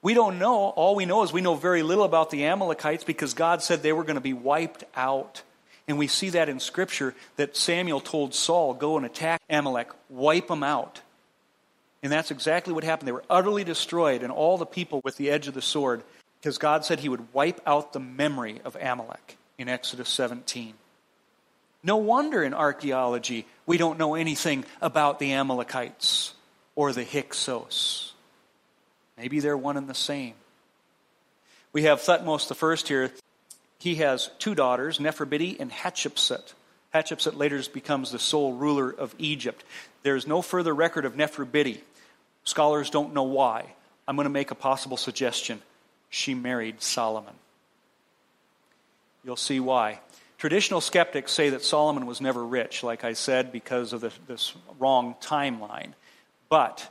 [0.00, 0.70] We don't know.
[0.70, 3.92] All we know is we know very little about the Amalekites because God said they
[3.92, 5.42] were going to be wiped out.
[5.88, 10.48] And we see that in Scripture that Samuel told Saul, go and attack Amalek, wipe
[10.48, 11.00] them out.
[12.02, 13.08] And that's exactly what happened.
[13.08, 16.02] They were utterly destroyed, and all the people with the edge of the sword,
[16.40, 20.74] because God said he would wipe out the memory of Amalek in Exodus 17.
[21.82, 26.34] No wonder in archaeology we don't know anything about the Amalekites
[26.74, 28.12] or the Hyksos.
[29.16, 30.34] Maybe they're one and the same.
[31.72, 33.12] We have Thutmose first here
[33.80, 36.52] he has two daughters, Neferbiti and Hatshepsut.
[36.94, 39.64] Hatshepsut later becomes the sole ruler of Egypt.
[40.02, 41.80] There's no further record of Neferbiti.
[42.44, 43.72] Scholars don't know why.
[44.06, 45.62] I'm going to make a possible suggestion.
[46.10, 47.34] She married Solomon.
[49.24, 50.00] You'll see why.
[50.36, 54.54] Traditional skeptics say that Solomon was never rich, like I said, because of the, this
[54.78, 55.92] wrong timeline.
[56.48, 56.86] But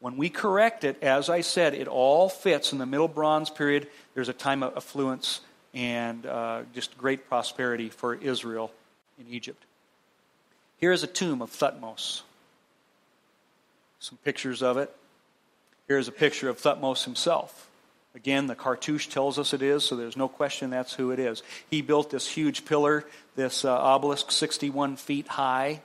[0.00, 3.88] when we correct it, as I said, it all fits in the Middle Bronze period.
[4.14, 5.40] There's a time of affluence
[5.74, 8.70] and uh, just great prosperity for Israel
[9.18, 9.62] in Egypt.
[10.78, 12.22] Here is a tomb of Thutmose.
[14.00, 14.94] Some pictures of it.
[15.88, 17.68] Here's a picture of Thutmose himself.
[18.14, 21.42] Again, the cartouche tells us it is, so there's no question that's who it is.
[21.70, 23.04] He built this huge pillar,
[23.36, 25.80] this uh, obelisk 61 feet high,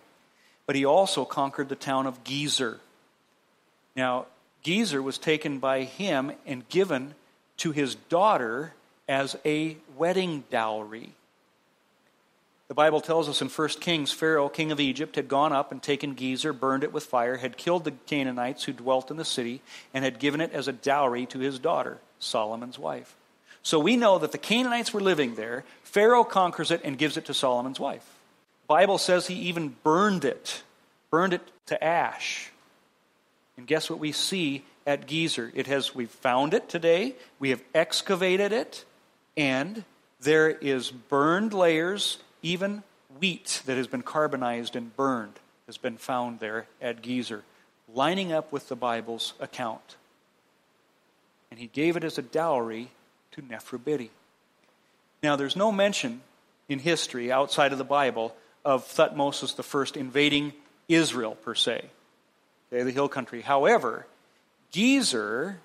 [0.65, 2.79] but he also conquered the town of Gezer.
[3.95, 4.25] Now,
[4.63, 7.15] Gezer was taken by him and given
[7.57, 8.73] to his daughter
[9.07, 11.11] as a wedding dowry.
[12.67, 15.81] The Bible tells us in 1 Kings, Pharaoh, king of Egypt, had gone up and
[15.81, 19.61] taken Gezer, burned it with fire, had killed the Canaanites who dwelt in the city,
[19.93, 23.15] and had given it as a dowry to his daughter, Solomon's wife.
[23.63, 25.63] So we know that the Canaanites were living there.
[25.83, 28.05] Pharaoh conquers it and gives it to Solomon's wife.
[28.63, 30.63] The Bible says he even burned it,
[31.09, 32.51] burned it to ash.
[33.55, 35.51] And guess what we see at Gezer?
[35.53, 37.15] It has we've found it today.
[37.39, 38.83] We have excavated it
[39.37, 39.85] and
[40.19, 42.83] there is burned layers, even
[43.19, 47.41] wheat that has been carbonized and burned has been found there at Gezer,
[47.93, 49.97] lining up with the Bible's account.
[51.51, 52.89] And he gave it as a dowry
[53.31, 54.09] to Neferbiti.
[55.21, 56.21] Now, there's no mention
[56.69, 58.35] in history outside of the Bible
[58.65, 60.53] of Thutmosis I invading
[60.87, 61.85] Israel, per se,
[62.71, 63.41] okay, the hill country.
[63.41, 64.05] However,
[64.71, 65.57] Gezer,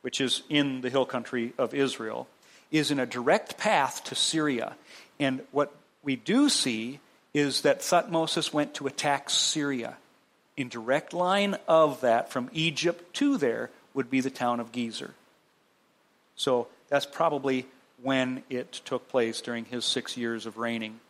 [0.00, 2.28] which is in the hill country of Israel,
[2.70, 4.76] is in a direct path to Syria.
[5.18, 7.00] And what we do see
[7.34, 9.96] is that Thutmosis went to attack Syria.
[10.56, 15.10] In direct line of that, from Egypt to there, would be the town of Gezer.
[16.36, 17.66] So that's probably
[18.02, 21.00] when it took place during his six years of reigning.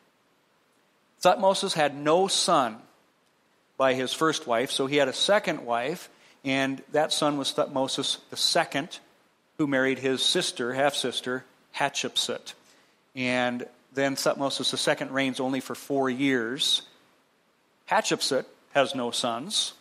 [1.22, 2.76] Thutmosis had no son
[3.76, 6.10] by his first wife, so he had a second wife,
[6.44, 8.88] and that son was Thutmosis II,
[9.58, 11.44] who married his sister, half sister,
[11.76, 12.54] Hatshepsut.
[13.14, 16.82] And then Thutmosis II reigns only for four years.
[17.90, 19.74] Hatshepsut has no sons.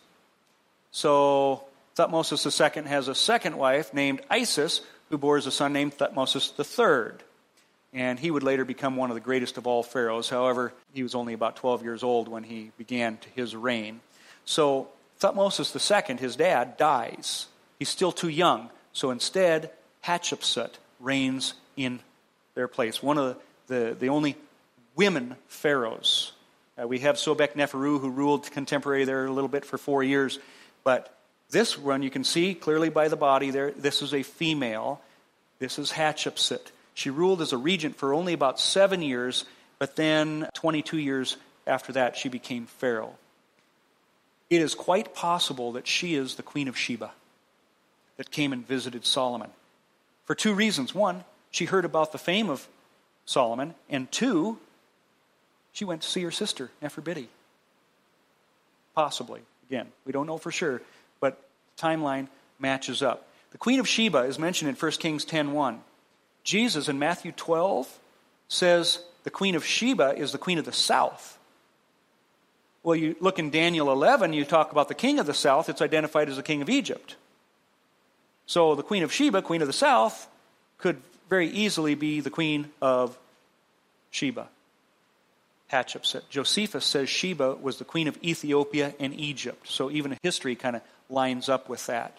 [0.90, 1.64] So
[1.96, 7.18] Thutmosis II has a second wife named Isis, who bores a son named Thutmosis III.
[7.92, 10.28] And he would later become one of the greatest of all pharaohs.
[10.28, 14.00] However, he was only about 12 years old when he began his reign.
[14.44, 14.88] So
[15.20, 17.46] Thutmosis II, his dad, dies.
[17.78, 18.70] He's still too young.
[18.92, 19.70] So instead,
[20.04, 21.54] Hatshepsut reigns
[21.84, 22.00] in
[22.54, 23.02] their place.
[23.02, 24.36] One of the, the, the only
[24.96, 26.32] women pharaohs.
[26.80, 30.38] Uh, we have Sobek Neferu, who ruled contemporary there a little bit for four years.
[30.84, 31.14] But
[31.50, 35.00] this one, you can see clearly by the body there, this is a female.
[35.58, 36.70] This is Hatshepsut.
[36.94, 39.44] She ruled as a regent for only about seven years,
[39.78, 43.14] but then 22 years after that, she became pharaoh.
[44.48, 47.12] It is quite possible that she is the Queen of Sheba
[48.16, 49.50] that came and visited Solomon.
[50.24, 50.94] For two reasons.
[50.94, 52.66] One, she heard about the fame of
[53.26, 54.58] Solomon, and two,
[55.72, 57.26] she went to see her sister, Neferbiti.
[58.94, 59.40] Possibly.
[59.68, 60.82] Again, we don't know for sure,
[61.20, 61.40] but
[61.76, 62.28] the timeline
[62.58, 63.28] matches up.
[63.52, 65.78] The Queen of Sheba is mentioned in 1 Kings 10.1.
[66.44, 67.98] Jesus in Matthew 12
[68.48, 71.38] says the Queen of Sheba is the Queen of the South.
[72.82, 75.82] Well, you look in Daniel 11, you talk about the king of the south, it's
[75.82, 77.16] identified as the king of Egypt.
[78.46, 80.26] So the Queen of Sheba, Queen of the South,
[80.78, 81.00] could
[81.30, 83.16] very easily be the queen of
[84.10, 84.48] Sheba.
[85.72, 86.28] Hatshepsut.
[86.28, 89.68] Josephus says Sheba was the queen of Ethiopia and Egypt.
[89.68, 92.18] So even history kind of lines up with that.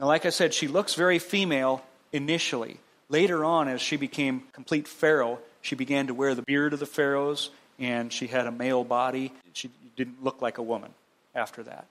[0.00, 2.78] Now, like I said, she looks very female initially.
[3.08, 6.86] Later on, as she became complete pharaoh, she began to wear the beard of the
[6.86, 9.32] pharaohs and she had a male body.
[9.52, 10.90] She didn't look like a woman
[11.36, 11.86] after that.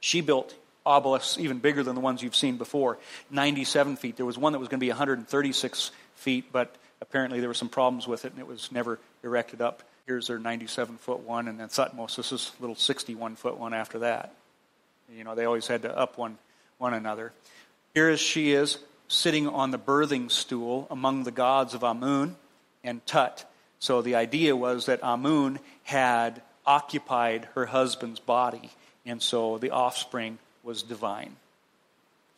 [0.00, 0.54] She built
[0.86, 2.98] obelisks even bigger than the ones you've seen before
[3.30, 4.16] 97 feet.
[4.16, 7.68] There was one that was going to be 136 feet, but apparently there were some
[7.68, 9.82] problems with it and it was never erected up.
[10.06, 13.98] Here's their 97 foot one, and then Thutmose, this is little 61 foot one after
[14.00, 14.32] that.
[15.12, 16.38] You know, they always had to up one,
[16.78, 17.32] one another.
[17.92, 18.78] Here she is,
[19.08, 22.36] sitting on the birthing stool among the gods of Amun
[22.84, 23.44] and Tut.
[23.78, 28.70] So the idea was that Amun had occupied her husband's body,
[29.04, 31.36] and so the offspring was divine.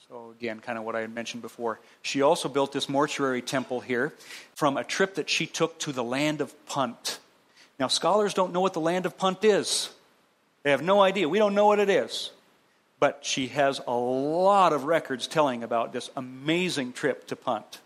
[0.08, 1.80] So, again, kind of what I had mentioned before.
[2.02, 4.12] She also built this mortuary temple here
[4.54, 7.18] from a trip that she took to the land of Punt.
[7.80, 9.90] Now, scholars don't know what the land of Punt is,
[10.62, 11.28] they have no idea.
[11.28, 12.30] We don't know what it is.
[13.00, 17.80] But she has a lot of records telling about this amazing trip to Punt.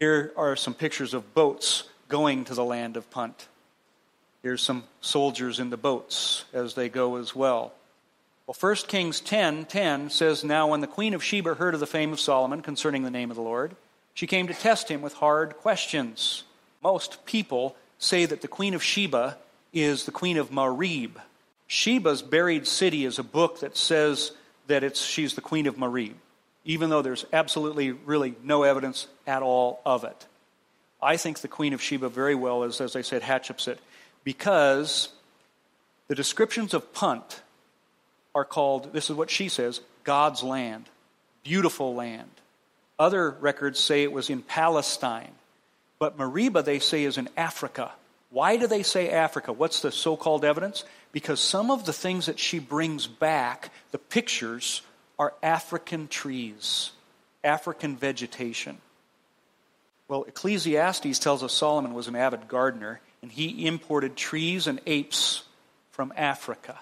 [0.00, 3.46] Here are some pictures of boats going to the land of Punt.
[4.42, 7.72] Here's some soldiers in the boats as they go as well.
[8.46, 11.86] Well, 1 Kings 10 10 says, Now when the queen of Sheba heard of the
[11.86, 13.74] fame of Solomon concerning the name of the Lord,
[14.14, 16.44] she came to test him with hard questions.
[16.80, 19.36] Most people say that the queen of Sheba
[19.72, 21.12] is the queen of Marib.
[21.66, 24.30] Sheba's Buried City is a book that says
[24.68, 26.14] that it's, she's the queen of Marib,
[26.64, 30.26] even though there's absolutely, really no evidence at all of it.
[31.02, 33.78] I think the queen of Sheba very well is, as I said, Hatshepsut,
[34.22, 35.08] because
[36.06, 37.42] the descriptions of Punt
[38.36, 40.84] are called, this is what she says, God's land,
[41.42, 42.30] beautiful land.
[42.98, 45.32] Other records say it was in Palestine.
[45.98, 47.92] But Mariba, they say, is in Africa.
[48.28, 49.54] Why do they say Africa?
[49.54, 50.84] What's the so called evidence?
[51.12, 54.82] Because some of the things that she brings back, the pictures,
[55.18, 56.90] are African trees,
[57.42, 58.76] African vegetation.
[60.08, 65.44] Well, Ecclesiastes tells us Solomon was an avid gardener, and he imported trees and apes
[65.90, 66.78] from Africa.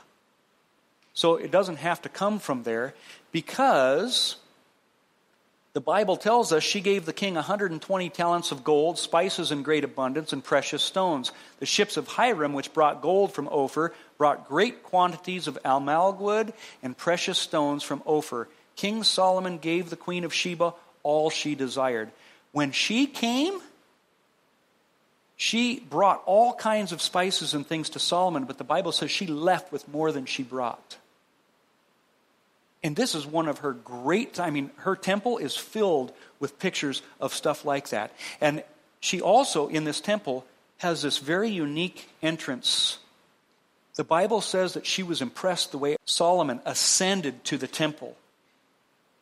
[1.15, 2.93] So it doesn't have to come from there
[3.33, 4.37] because
[5.75, 9.83] The Bible tells us she gave the king 120 talents of gold, spices in great
[9.83, 11.33] abundance, and precious stones.
[11.59, 16.97] The ships of Hiram, which brought gold from Ophir, brought great quantities of almugwood and
[16.97, 18.47] precious stones from Ophir.
[18.77, 22.13] King Solomon gave the queen of Sheba all she desired.
[22.53, 23.61] When she came,
[25.35, 29.27] she brought all kinds of spices and things to Solomon, but the Bible says she
[29.27, 30.99] left with more than she brought.
[32.85, 37.01] And this is one of her great, I mean, her temple is filled with pictures
[37.19, 38.13] of stuff like that.
[38.43, 38.63] And
[39.01, 40.45] she also, in this temple,
[40.79, 42.99] has this very unique entrance.
[43.95, 48.17] The Bible says that she was impressed the way Solomon ascended to the temple.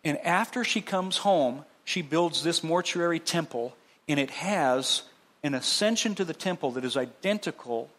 [0.03, 3.77] And after she comes home, she builds this mortuary temple,
[4.09, 5.03] and it has
[5.45, 7.91] an ascension to the temple that is identical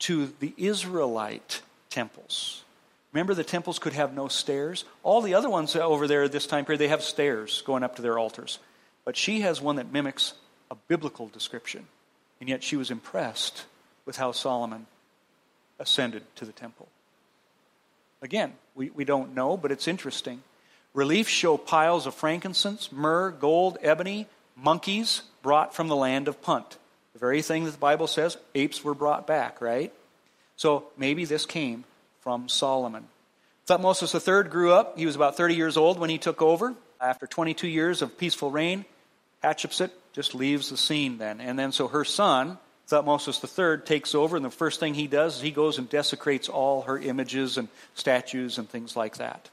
[0.00, 2.64] to the Israelite temples.
[3.12, 4.84] Remember, the temples could have no stairs?
[5.02, 7.96] All the other ones over there at this time period, they have stairs going up
[7.96, 8.58] to their altars.
[9.04, 10.34] But she has one that mimics
[10.70, 11.86] a biblical description.
[12.40, 13.64] And yet she was impressed
[14.04, 14.86] with how Solomon
[15.78, 16.88] ascended to the temple.
[18.20, 20.42] Again, we, we don't know, but it's interesting.
[20.92, 24.26] Reliefs show piles of frankincense, myrrh, gold, ebony,
[24.56, 26.76] monkeys brought from the land of Punt.
[27.12, 29.92] The very thing that the Bible says apes were brought back, right?
[30.56, 31.84] So maybe this came
[32.28, 33.06] from Solomon.
[33.66, 34.98] Thutmosis III grew up.
[34.98, 36.74] He was about 30 years old when he took over.
[37.00, 38.84] After 22 years of peaceful reign,
[39.42, 41.40] Hatshepsut just leaves the scene then.
[41.40, 42.58] And then so her son,
[42.90, 46.50] Thutmosis III, takes over, and the first thing he does is he goes and desecrates
[46.50, 49.48] all her images and statues and things like that.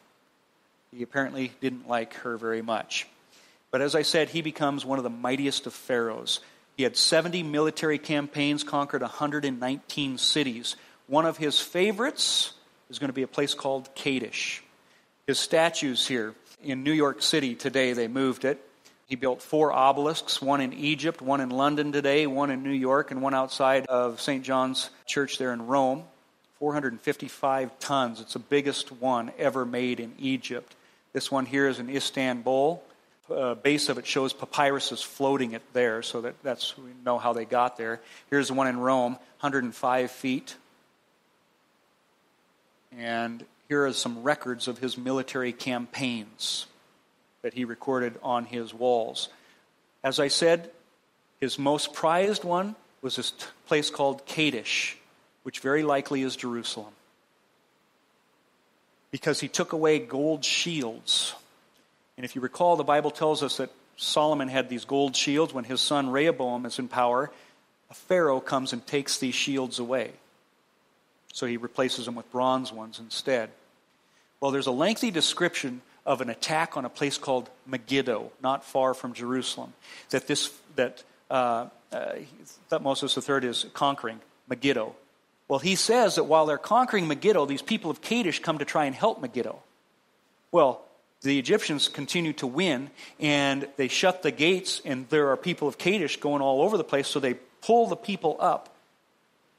[0.94, 3.08] He apparently didn't like her very much.
[3.72, 6.42] But as I said, he becomes one of the mightiest of pharaohs.
[6.76, 10.76] He had 70 military campaigns, conquered 119 cities.
[11.08, 12.52] One of his favorites
[12.90, 14.62] is going to be a place called Kadesh.
[15.28, 18.62] His statues here in New York City today, they moved it.
[19.08, 23.12] He built four obelisks, one in Egypt, one in London today, one in New York,
[23.12, 24.44] and one outside of St.
[24.44, 26.04] John's Church there in Rome.
[26.60, 28.22] 455 tons.
[28.22, 30.76] It's the biggest one ever made in Egypt.
[31.14, 32.82] This one here is in Istanbul.
[33.30, 37.34] Uh, base of it shows papyrus floating it there, so that that's we know how
[37.34, 38.00] they got there.
[38.30, 40.56] Here's the one in Rome, 105 feet,
[42.98, 46.68] and here are some records of his military campaigns
[47.42, 49.30] that he recorded on his walls.
[50.04, 50.70] As I said,
[51.40, 53.32] his most prized one was this
[53.68, 54.98] place called Kadesh,
[55.44, 56.94] which very likely is Jerusalem.
[59.12, 61.34] Because he took away gold shields.
[62.18, 65.54] And if you recall, the Bible tells us that Solomon had these gold shields.
[65.54, 67.32] When his son Rehoboam is in power,
[67.90, 70.12] a Pharaoh comes and takes these shields away.
[71.36, 73.50] So he replaces them with bronze ones instead.
[74.40, 78.94] Well, there's a lengthy description of an attack on a place called Megiddo, not far
[78.94, 79.74] from Jerusalem,
[80.12, 82.14] that this that uh, uh,
[82.72, 84.96] Thutmosis III is conquering Megiddo.
[85.50, 88.86] Well, he says that while they're conquering Megiddo, these people of Kadesh come to try
[88.86, 89.62] and help Megiddo.
[90.54, 90.86] Well,
[91.22, 95.78] the Egyptians continue to win, and they shut the gates, and there are people of
[95.78, 98.75] Kadesh going all over the place, so they pull the people up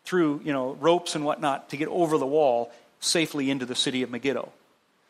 [0.06, 4.02] through you know ropes and whatnot to get over the wall safely into the city
[4.02, 4.50] of Megiddo.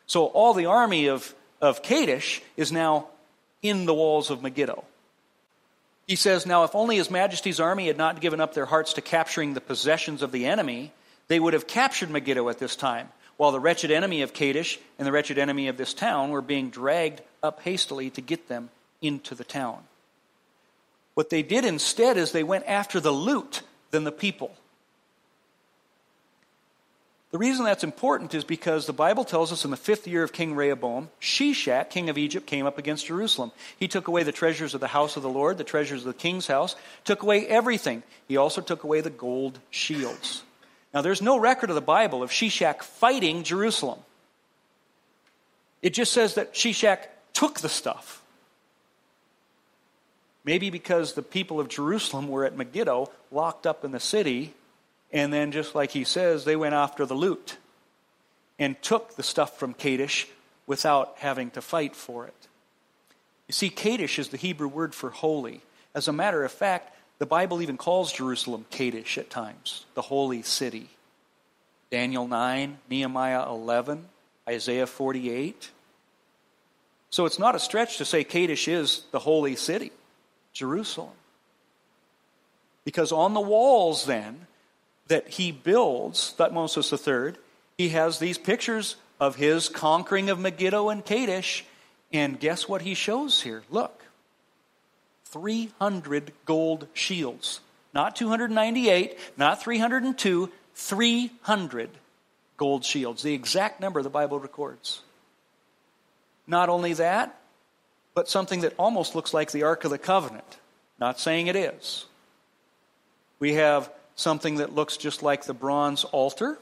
[0.07, 3.07] So all the army of, of Kadesh is now
[3.61, 4.83] in the walls of Megiddo.
[6.07, 9.01] He says, Now, if only His Majesty's army had not given up their hearts to
[9.01, 10.93] capturing the possessions of the enemy,
[11.27, 15.05] they would have captured Megiddo at this time, while the wretched enemy of Kadesh and
[15.05, 18.69] the wretched enemy of this town were being dragged up hastily to get them
[19.01, 19.79] into the town.
[21.13, 23.61] What they did instead is they went after the loot
[23.91, 24.55] than the people.
[27.31, 30.31] The reason that's important is because the Bible tells us in the fifth year of
[30.31, 33.51] King Rehoboam, Shishak, king of Egypt, came up against Jerusalem.
[33.77, 36.19] He took away the treasures of the house of the Lord, the treasures of the
[36.19, 38.03] king's house, took away everything.
[38.29, 40.43] He also took away the gold shields.
[40.93, 43.99] Now, there's no record of the Bible of Shishak fighting Jerusalem.
[45.81, 46.99] It just says that Shishak
[47.33, 48.23] took the stuff.
[50.45, 54.53] Maybe because the people of Jerusalem were at Megiddo, locked up in the city,
[55.11, 57.57] and then, just like he says, they went after the loot
[58.59, 60.27] and took the stuff from Kadesh
[60.65, 62.47] without having to fight for it.
[63.47, 65.61] You see, Kadesh is the Hebrew word for holy.
[65.95, 70.41] As a matter of fact, the Bible even calls Jerusalem Kadesh at times, the holy
[70.41, 70.89] city.
[71.89, 74.05] Daniel 9, Nehemiah 11,
[74.47, 75.71] Isaiah 48.
[77.09, 79.91] So it's not a stretch to say Kadesh is the holy city,
[80.51, 81.13] Jerusalem.
[82.83, 84.46] Because on the walls, then,
[85.07, 87.39] that he builds, Thutmosis III,
[87.77, 91.65] he has these pictures of his conquering of Megiddo and Kadesh,
[92.11, 93.63] And guess what he shows here?
[93.69, 94.03] Look
[95.25, 97.59] 300 gold shields.
[97.93, 101.89] Not 298, not 302, 300
[102.55, 103.23] gold shields.
[103.23, 105.01] The exact number the Bible records.
[106.45, 107.39] Not only that,
[108.13, 110.57] but something that almost looks like the Ark of the Covenant.
[110.99, 112.05] Not saying it is.
[113.39, 116.57] We have something that looks just like the bronze altar.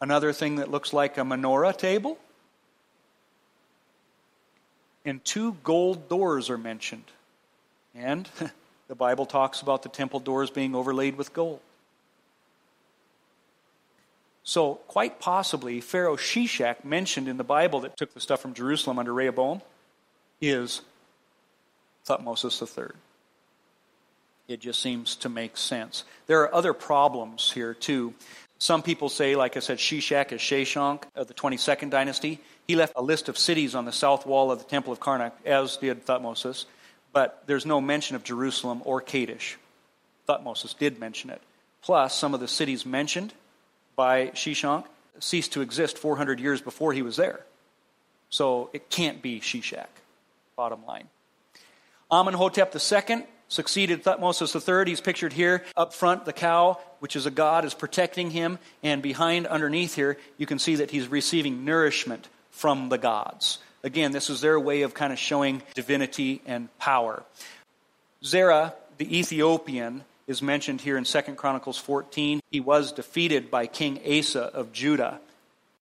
[0.00, 2.18] Another thing that looks like a menorah table.
[5.04, 7.04] And two gold doors are mentioned.
[7.94, 8.28] And
[8.88, 11.60] the Bible talks about the temple doors being overlaid with gold.
[14.44, 18.98] So, quite possibly, Pharaoh Shishak, mentioned in the Bible that took the stuff from Jerusalem
[18.98, 19.62] under Rehoboam,
[20.40, 20.80] is
[22.08, 22.44] Thutmose
[22.76, 22.96] III.
[24.48, 26.04] It just seems to make sense.
[26.26, 28.14] There are other problems here, too.
[28.58, 32.40] Some people say, like I said, Shishak is Sheshonk of the 22nd dynasty.
[32.68, 35.32] He left a list of cities on the south wall of the Temple of Karnak,
[35.44, 36.66] as did Thutmose,
[37.12, 39.58] but there's no mention of Jerusalem or Kadesh.
[40.28, 41.42] Thutmose did mention it.
[41.82, 43.34] Plus, some of the cities mentioned
[43.96, 44.84] by Sheshonk
[45.18, 47.40] ceased to exist 400 years before he was there.
[48.30, 49.88] So it can't be Shishak,
[50.56, 51.08] bottom line.
[52.10, 54.90] Amenhotep II succeeded Thutmose III.
[54.90, 55.62] He's pictured here.
[55.76, 58.58] Up front, the cow, which is a god, is protecting him.
[58.82, 63.58] And behind, underneath here, you can see that he's receiving nourishment from the gods.
[63.84, 67.22] Again, this is their way of kind of showing divinity and power.
[68.24, 72.40] Zerah, the Ethiopian, is mentioned here in 2 Chronicles 14.
[72.50, 75.20] He was defeated by King Asa of Judah.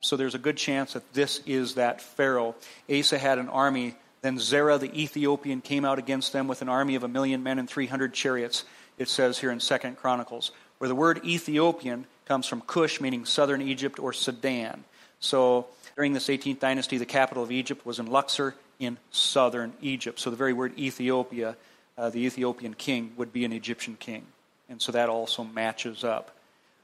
[0.01, 2.55] So there's a good chance that this is that Pharaoh.
[2.91, 3.95] Asa had an army.
[4.21, 7.59] Then Zerah the Ethiopian came out against them with an army of a million men
[7.59, 8.65] and 300 chariots,
[8.97, 13.61] it says here in 2 Chronicles, where the word Ethiopian comes from Cush, meaning southern
[13.61, 14.83] Egypt or Sudan.
[15.19, 20.19] So during this 18th dynasty, the capital of Egypt was in Luxor in southern Egypt.
[20.19, 21.55] So the very word Ethiopia
[21.97, 24.25] uh, the Ethiopian king would be an Egyptian king.
[24.69, 26.31] And so that also matches up.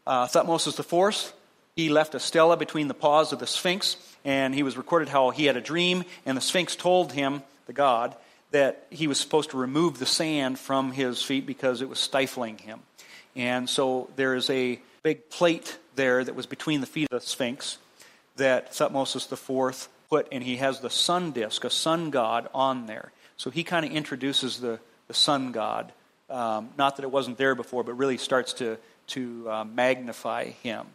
[0.05, 1.34] Uh, Thutmose IV,
[1.78, 5.30] he left a stela between the paws of the Sphinx, and he was recorded how
[5.30, 8.16] he had a dream, and the Sphinx told him, the god,
[8.49, 12.58] that he was supposed to remove the sand from his feet because it was stifling
[12.58, 12.80] him.
[13.36, 17.28] And so there is a big plate there that was between the feet of the
[17.28, 17.78] Sphinx
[18.38, 23.12] that Thutmose IV put, and he has the sun disk, a sun god, on there.
[23.36, 25.91] So he kind of introduces the, the sun god.
[26.28, 30.88] Um, not that it wasn't there before, but really starts to, to uh, magnify him.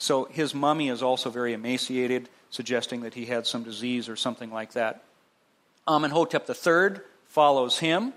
[0.00, 4.50] So his mummy is also very emaciated, suggesting that he had some disease or something
[4.50, 5.04] like that.
[5.86, 8.12] Amenhotep III follows him,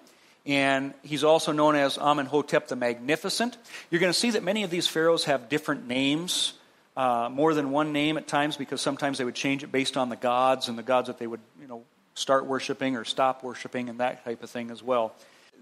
[0.47, 3.55] and he's also known as Amenhotep the Magnificent.
[3.91, 6.53] You're going to see that many of these pharaohs have different names,
[6.97, 10.09] uh, more than one name at times, because sometimes they would change it based on
[10.09, 11.83] the gods and the gods that they would, you know,
[12.15, 15.13] start worshiping or stop worshiping and that type of thing as well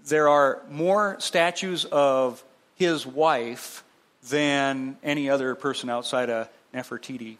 [0.06, 2.42] there are more statues of
[2.76, 3.81] his wife
[4.28, 7.36] than any other person outside of Nefertiti.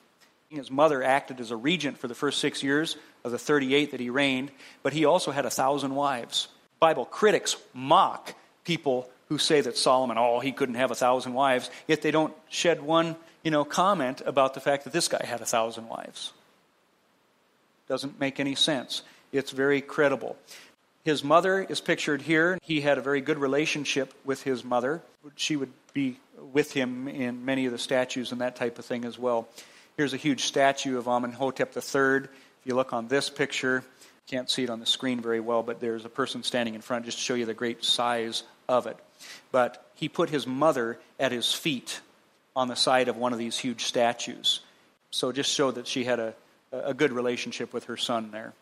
[0.48, 4.00] His mother acted as a regent for the first six years of the 38 that
[4.00, 4.50] he reigned,
[4.82, 6.48] but he also had a thousand wives.
[6.80, 8.34] Bible critics mock
[8.64, 12.34] people who say that Solomon, oh, he couldn't have a thousand wives, yet they don't
[12.48, 16.32] shed one, you know, comment about the fact that this guy had a thousand wives.
[17.88, 19.02] Doesn't make any sense.
[19.32, 20.36] It's very credible.
[21.04, 22.58] His mother is pictured here.
[22.62, 25.02] He had a very good relationship with his mother.
[25.34, 29.04] She would be with him in many of the statues and that type of thing
[29.04, 29.48] as well.
[29.96, 32.28] Here's a huge statue of Amenhotep III.
[32.28, 32.28] If
[32.64, 33.82] you look on this picture,
[34.28, 37.04] can't see it on the screen very well, but there's a person standing in front
[37.04, 38.96] just to show you the great size of it.
[39.50, 42.00] But he put his mother at his feet
[42.54, 44.60] on the side of one of these huge statues.
[45.10, 46.34] So just show that she had a,
[46.72, 48.52] a good relationship with her son there.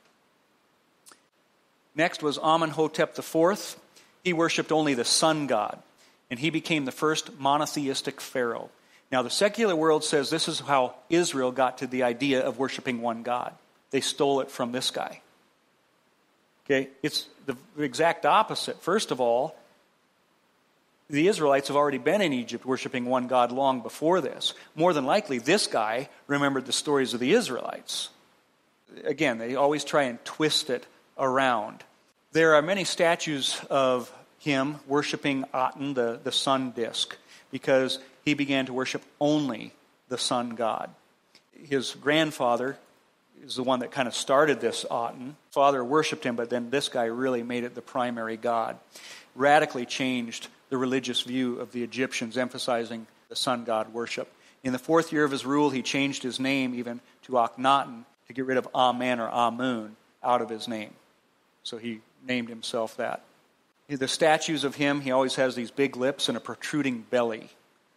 [1.95, 3.77] Next was Amenhotep IV.
[4.23, 5.79] He worshiped only the sun god,
[6.31, 8.71] and he became the first monotheistic pharaoh.
[9.11, 13.01] Now, the secular world says this is how Israel got to the idea of worshiping
[13.01, 13.53] one God.
[13.91, 15.21] They stole it from this guy.
[16.65, 18.81] Okay, it's the exact opposite.
[18.81, 19.57] First of all,
[21.09, 24.55] the Israelites have already been in Egypt worshiping one God long before this.
[24.77, 28.11] More than likely, this guy remembered the stories of the Israelites.
[29.03, 30.87] Again, they always try and twist it
[31.19, 31.85] around.
[32.33, 37.17] There are many statues of him worshiping Aten, the, the sun disk,
[37.51, 39.73] because he began to worship only
[40.09, 40.91] the sun god.
[41.53, 42.77] His grandfather
[43.45, 45.37] is the one that kind of started this Aten.
[45.51, 48.79] Father worshiped him, but then this guy really made it the primary god.
[49.35, 54.33] Radically changed the religious view of the Egyptians, emphasizing the sun god worship.
[54.63, 58.33] In the fourth year of his rule, he changed his name even to Akhenaten, to
[58.33, 60.91] get rid of Amen or Amun out of his name.
[61.63, 63.23] So he named himself that.
[63.89, 67.51] The statues of him, he always has these big lips and a protruding belly.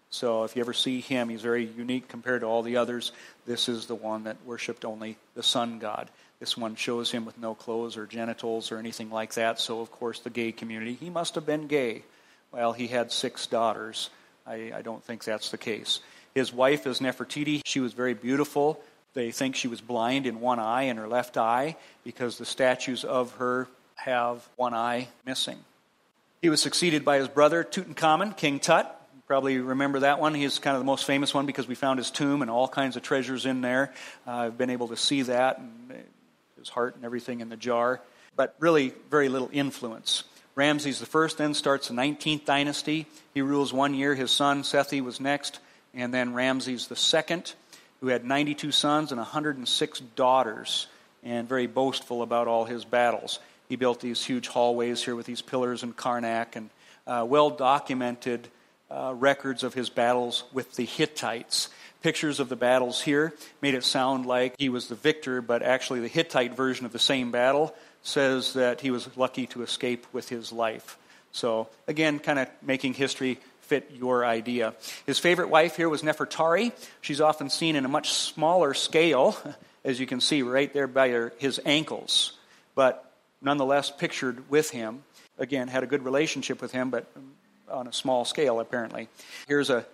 [0.09, 3.11] So if you ever see him, he's very unique compared to all the others.
[3.45, 6.09] This is the one that worshipped only the sun god.
[6.39, 9.59] This one shows him with no clothes or genitals or anything like that.
[9.59, 12.03] So, of course, the gay community, he must have been gay.
[12.51, 14.09] Well, he had six daughters.
[14.45, 15.99] I, I don't think that's the case.
[16.35, 17.61] His wife is Nefertiti.
[17.65, 18.83] She was very beautiful.
[19.13, 23.03] They think she was blind in one eye, in her left eye, because the statues
[23.03, 25.59] of her have one eye missing.
[26.41, 28.85] He was succeeded by his brother Tutankhamun, King Tut
[29.15, 30.33] You probably remember that one.
[30.33, 32.97] He's kind of the most famous one because we found his tomb and all kinds
[32.97, 33.93] of treasures in there.
[34.27, 36.03] Uh, I've been able to see that, and
[36.57, 38.01] his heart and everything in the jar,
[38.35, 40.23] but really very little influence.
[40.55, 43.07] Ramses I then starts the 19th dynasty.
[43.33, 44.13] He rules one year.
[44.15, 45.59] His son Sethi was next,
[45.93, 47.43] and then Ramses II,
[48.03, 50.87] who had 92 sons and 106 daughters,
[51.23, 53.39] and very boastful about all his battles.
[53.69, 56.69] He built these huge hallways here with these pillars and Karnak, and
[57.07, 58.49] uh, well documented
[58.91, 61.69] uh, records of his battles with the Hittites.
[62.01, 66.01] Pictures of the battles here made it sound like he was the victor, but actually,
[66.01, 70.27] the Hittite version of the same battle says that he was lucky to escape with
[70.27, 70.97] his life.
[71.31, 74.73] So, again, kind of making history fit your idea.
[75.05, 76.71] His favorite wife here was Nefertari.
[77.01, 79.35] She's often seen in a much smaller scale,
[79.83, 82.33] as you can see right there by her, his ankles,
[82.75, 83.11] but
[83.41, 85.03] nonetheless pictured with him.
[85.37, 87.11] Again, had a good relationship with him, but
[87.69, 89.09] on a small scale, apparently.
[89.47, 89.85] Here's a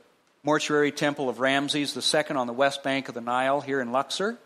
[0.44, 4.38] mortuary temple of Ramses II on the west bank of the Nile here in Luxor.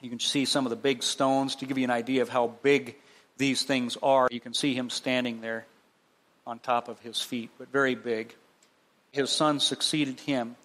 [0.00, 2.48] You can see some of the big stones to give you an idea of how
[2.62, 2.96] big
[3.38, 4.28] these things are.
[4.30, 5.66] You can see him standing there
[6.46, 8.34] on top of his feet, but very big.
[9.12, 10.56] His son succeeded him.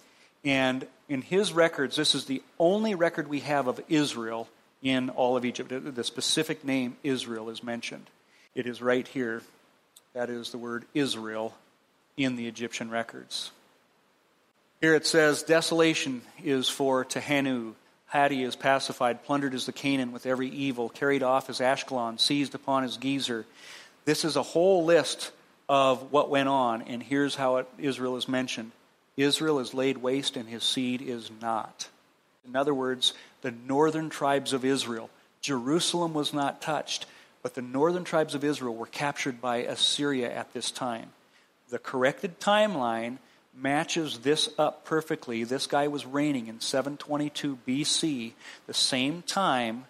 [0.44, 4.48] And in his records, this is the only record we have of Israel
[4.82, 5.72] in all of Egypt.
[5.96, 8.10] The specific name Israel is mentioned.
[8.56, 9.42] It is right here
[10.14, 11.54] that is the word Israel
[12.16, 13.52] in the Egyptian records.
[14.82, 17.74] Here it says, Desolation is for Tehenu.
[18.08, 22.56] Hatti is pacified, plundered is the Canaan with every evil, carried off is Ashkelon, seized
[22.56, 23.44] upon is Gezer.
[24.06, 25.32] This is a whole list
[25.70, 28.72] of what went on, and here's how it, Israel is mentioned
[29.16, 31.90] Israel is laid waste, and his seed is not.
[32.48, 35.10] In other words, the northern tribes of Israel.
[35.42, 37.06] Jerusalem was not touched.
[37.48, 41.12] But the northern tribes of Israel were captured by Assyria at this time.
[41.70, 43.20] The corrected timeline
[43.56, 45.46] matches this up perfectly.
[45.46, 48.34] This guy was reigning in 722 BC,
[48.66, 49.86] the same time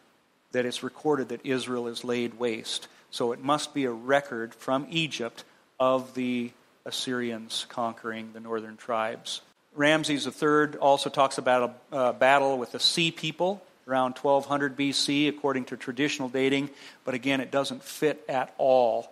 [0.51, 2.87] that it's recorded that Israel is laid waste.
[3.09, 5.43] So it must be a record from Egypt
[5.79, 6.51] of the
[6.85, 9.41] Assyrians conquering the northern tribes.
[9.75, 15.65] Ramses III also talks about a, battle with the sea people around 1200 BC, according
[15.65, 16.69] to traditional dating,
[17.05, 19.11] but again, it doesn't fit at all.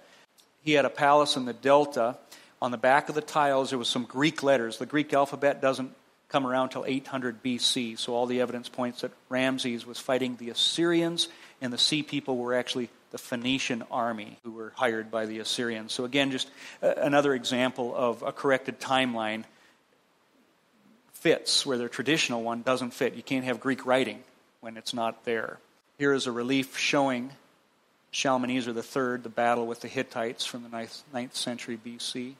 [0.64, 2.18] He had a palace in the Delta.
[2.62, 4.78] On the back of the tiles, there was some Greek letters.
[4.78, 5.94] The Greek alphabet doesn't
[6.30, 10.50] come around till 800 BC, so all the evidence points that Ramses was fighting the
[10.50, 11.30] Assyrians,
[11.62, 15.94] and the sea people were actually the Phoenician army who were hired by the Assyrians.
[15.94, 16.50] So, again, just
[16.82, 19.46] another example of a corrected timeline
[21.14, 23.14] fits where the traditional one doesn't fit.
[23.14, 24.22] You can't have Greek writing
[24.60, 25.60] when it's not there.
[25.98, 27.32] Here is a relief showing
[28.12, 32.34] Shalmaneser III, the battle with the Hittites from the 9th, 9th century BC.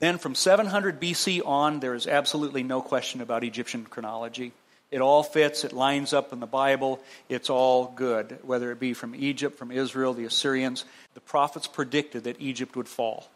[0.00, 4.50] Then from 700 BC on, there is absolutely no question about Egyptian chronology.
[4.92, 7.00] It all fits, it lines up in the Bible,
[7.30, 10.84] it's all good, whether it be from Egypt, from Israel, the Assyrians.
[11.14, 13.26] The prophets predicted that Egypt would fall,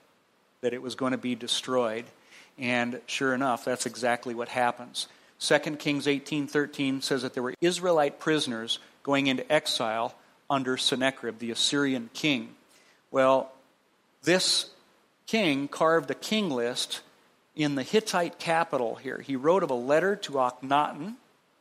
[0.61, 2.05] that it was going to be destroyed.
[2.59, 5.09] And sure enough, that's exactly what happens.
[5.39, 10.15] 2 Kings 18:13 says that there were Israelite prisoners going into exile
[10.51, 12.55] under Sennacherib, the Assyrian king.
[13.11, 13.51] Well,
[14.25, 14.69] this
[15.27, 17.01] king carved a king list
[17.55, 19.21] in the Hittite capital here.
[19.21, 21.15] He wrote of a letter to Akhenaten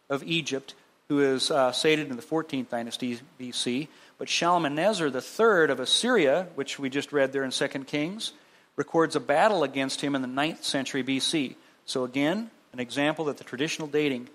[0.10, 0.74] of Egypt,
[1.08, 3.88] who is uh, sated in the 14th dynasty BC.
[4.18, 8.34] But Shalmaneser III of Assyria, which we just read there in 2 Kings,
[8.76, 11.56] records a battle against him in the 9th century BC.
[11.86, 14.30] So again, an example that the traditional dating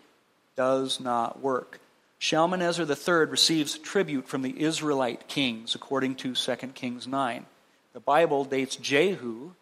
[0.57, 1.81] does not work.
[2.19, 7.47] Shalmaneser III receives tribute from the Israelite kings, according to 2 Kings 9.
[7.93, 9.53] The Bible dates Jehu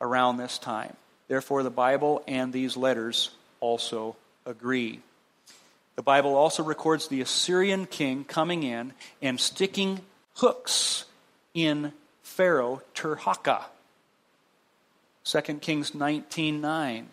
[0.00, 0.96] around this time.
[1.28, 3.30] Therefore, the Bible and these letters
[3.60, 5.00] also agree.
[5.98, 10.00] The Bible also records the Assyrian king coming in and sticking
[10.34, 11.06] hooks
[11.54, 11.92] in
[12.22, 13.64] Pharaoh Tirhakah.
[15.24, 17.06] 2 Kings 19:9.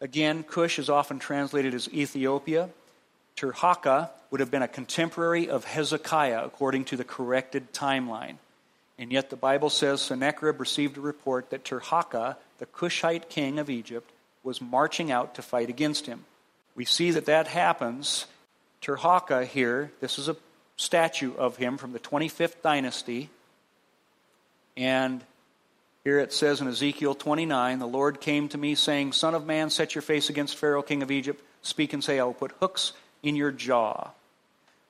[0.00, 2.70] Again, Cush is often translated as Ethiopia.
[3.36, 8.38] Tirhakah would have been a contemporary of Hezekiah according to the corrected timeline.
[8.96, 13.68] And yet the Bible says Sennacherib received a report that Tirhakah, the Cushite king of
[13.68, 14.10] Egypt,
[14.42, 16.24] was marching out to fight against him.
[16.76, 18.26] We see that that happens.
[18.82, 20.36] Tirhakah here, this is a
[20.76, 23.30] statue of him from the 25th dynasty.
[24.76, 25.24] And
[26.04, 29.70] here it says in Ezekiel 29 The Lord came to me, saying, Son of man,
[29.70, 31.42] set your face against Pharaoh, king of Egypt.
[31.62, 32.92] Speak and say, I will put hooks
[33.22, 34.10] in your jaw.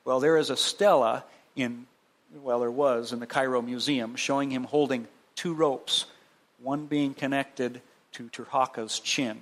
[0.05, 1.87] Well, there is a stela in,
[2.43, 5.07] well, there was in the Cairo Museum showing him holding
[5.37, 6.07] two ropes,
[6.61, 7.81] one being connected
[8.13, 9.41] to Tirhakah's chin,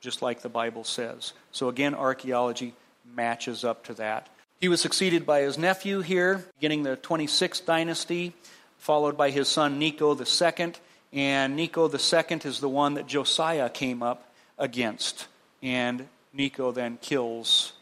[0.00, 1.32] just like the Bible says.
[1.52, 2.74] So again, archaeology
[3.14, 4.28] matches up to that.
[4.60, 8.34] He was succeeded by his nephew here, beginning the 26th dynasty,
[8.78, 10.72] followed by his son Necho II.
[11.12, 15.26] And Necho II is the one that Josiah came up against.
[15.62, 17.72] And Necho then kills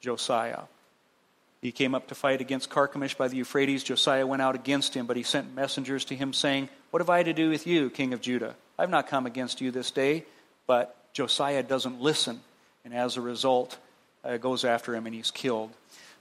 [0.00, 0.62] Josiah.
[1.62, 3.84] He came up to fight against Carchemish by the Euphrates.
[3.84, 7.22] Josiah went out against him, but he sent messengers to him, saying, What have I
[7.22, 8.56] to do with you, king of Judah?
[8.78, 10.24] I've not come against you this day.
[10.66, 12.40] But Josiah doesn't listen,
[12.84, 13.78] and as a result,
[14.24, 15.70] uh, goes after him and he's killed.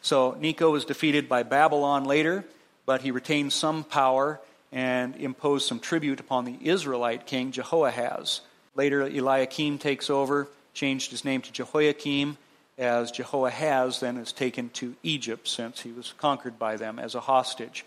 [0.02, 2.46] So Necho was defeated by Babylon later,
[2.86, 4.40] but he retained some power
[4.72, 8.42] and imposed some tribute upon the Israelite king Jehoahaz.
[8.76, 12.38] Later, Eliakim takes over, changed his name to Jehoiakim
[12.78, 17.20] as Jehoahaz then is taken to Egypt since he was conquered by them as a
[17.20, 17.86] hostage.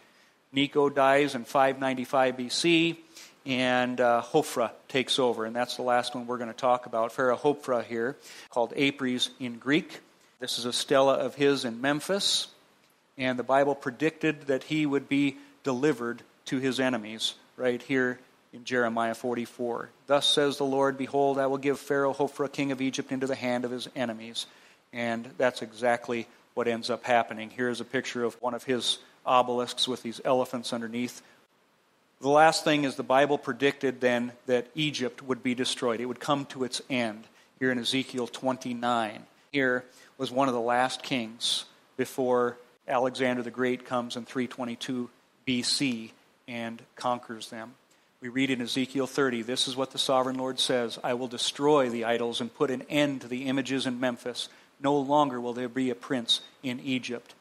[0.53, 2.97] Necho dies in 595 BC,
[3.45, 7.13] and uh, Hophra takes over, and that's the last one we're going to talk about.
[7.13, 8.17] Pharaoh Hophra here,
[8.51, 10.01] called Apries in Greek.
[10.41, 12.49] This is a stela of his in Memphis,
[13.17, 18.19] and the Bible predicted that he would be delivered to his enemies right here
[18.53, 19.89] in Jeremiah 44.
[20.07, 23.35] Thus says the Lord, Behold, I will give Pharaoh Hophra, king of Egypt, into the
[23.35, 24.47] hand of his enemies
[24.93, 27.51] and that's exactly what ends up happening.
[27.51, 31.23] Here's a picture of one of his obelisks with these elephants underneath.
[32.23, 36.01] The last thing is the Bible predicted then that Egypt would be destroyed.
[36.01, 37.25] It would come to its end.
[37.59, 39.25] Here in Ezekiel 29.
[39.51, 39.85] Here
[40.19, 41.65] was one of the last kings
[41.97, 45.11] before Alexander the Great comes in 322
[45.49, 46.11] BC
[46.47, 47.75] and conquers them.
[48.21, 51.91] We read in Ezekiel 30 this is what the sovereign Lord says I will destroy
[51.91, 54.49] the idols and put an end to the images in Memphis.
[54.81, 57.35] No longer will there be a prince in Egypt.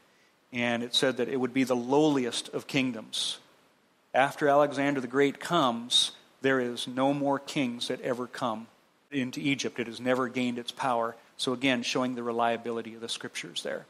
[0.52, 3.38] And it said that it would be the lowliest of kingdoms.
[4.14, 6.12] After Alexander the Great comes,
[6.42, 8.68] there is no more kings that ever come
[9.12, 9.80] into Egypt.
[9.80, 11.16] It has never gained its power.
[11.38, 13.86] So, again, showing the reliability of the scriptures there.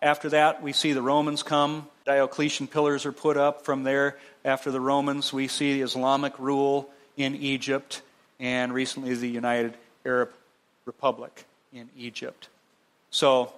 [0.00, 1.86] After that, we see the Romans come.
[2.04, 3.64] Diocletian pillars are put up.
[3.64, 8.02] From there, after the Romans, we see the Islamic rule in Egypt,
[8.40, 9.74] and recently the United
[10.04, 10.30] Arab
[10.84, 12.48] Republic in Egypt.
[13.10, 13.52] So,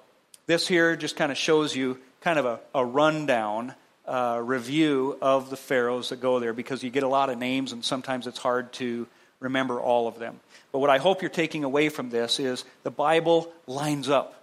[0.46, 3.74] this here just kind of shows you kind of a, a rundown
[4.06, 7.72] uh, review of the pharaohs that go there because you get a lot of names
[7.72, 9.06] and sometimes it's hard to
[9.40, 10.40] remember all of them.
[10.72, 14.40] But what I hope you're taking away from this is the Bible lines up.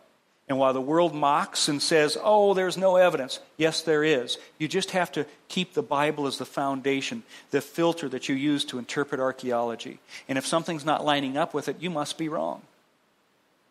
[0.48, 4.38] And while the world mocks and says, oh, there's no evidence, yes, there is.
[4.58, 8.66] You just have to keep the Bible as the foundation, the filter that you use
[8.66, 10.00] to interpret archaeology.
[10.28, 12.64] And if something's not lining up with it, you must be wrong.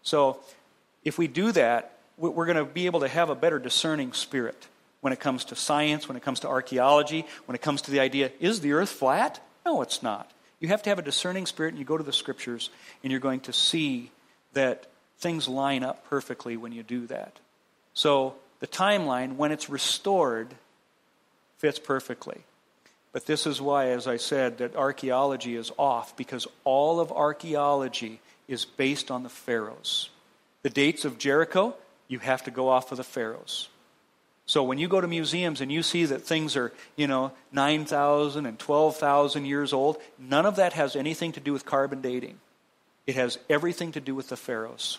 [0.02, 0.40] So
[1.04, 4.66] if we do that, we're going to be able to have a better discerning spirit
[5.00, 8.00] when it comes to science, when it comes to archaeology, when it comes to the
[8.00, 9.40] idea is the earth flat?
[9.64, 10.30] No, it's not.
[10.58, 12.70] You have to have a discerning spirit, and you go to the scriptures,
[13.02, 14.10] and you're going to see
[14.52, 14.86] that
[15.18, 17.38] things line up perfectly when you do that.
[17.94, 20.54] So the timeline, when it's restored,
[21.58, 22.42] fits perfectly.
[23.12, 28.20] But this is why, as I said, that archaeology is off, because all of archaeology
[28.46, 30.10] is based on the pharaohs.
[30.62, 31.74] The dates of Jericho,
[32.06, 33.68] you have to go off of the pharaohs.
[34.50, 38.46] So when you go to museums and you see that things are, you know, 9,000
[38.46, 42.40] and 12,000 years old, none of that has anything to do with carbon dating.
[43.06, 44.98] It has everything to do with the pharaohs.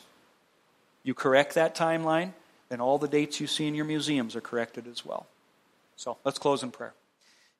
[1.03, 2.31] You correct that timeline,
[2.69, 5.27] then all the dates you see in your museums are corrected as well.
[5.97, 6.93] So let's close in prayer.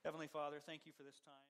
[0.06, 1.41] Heavenly Father, thank you for this time.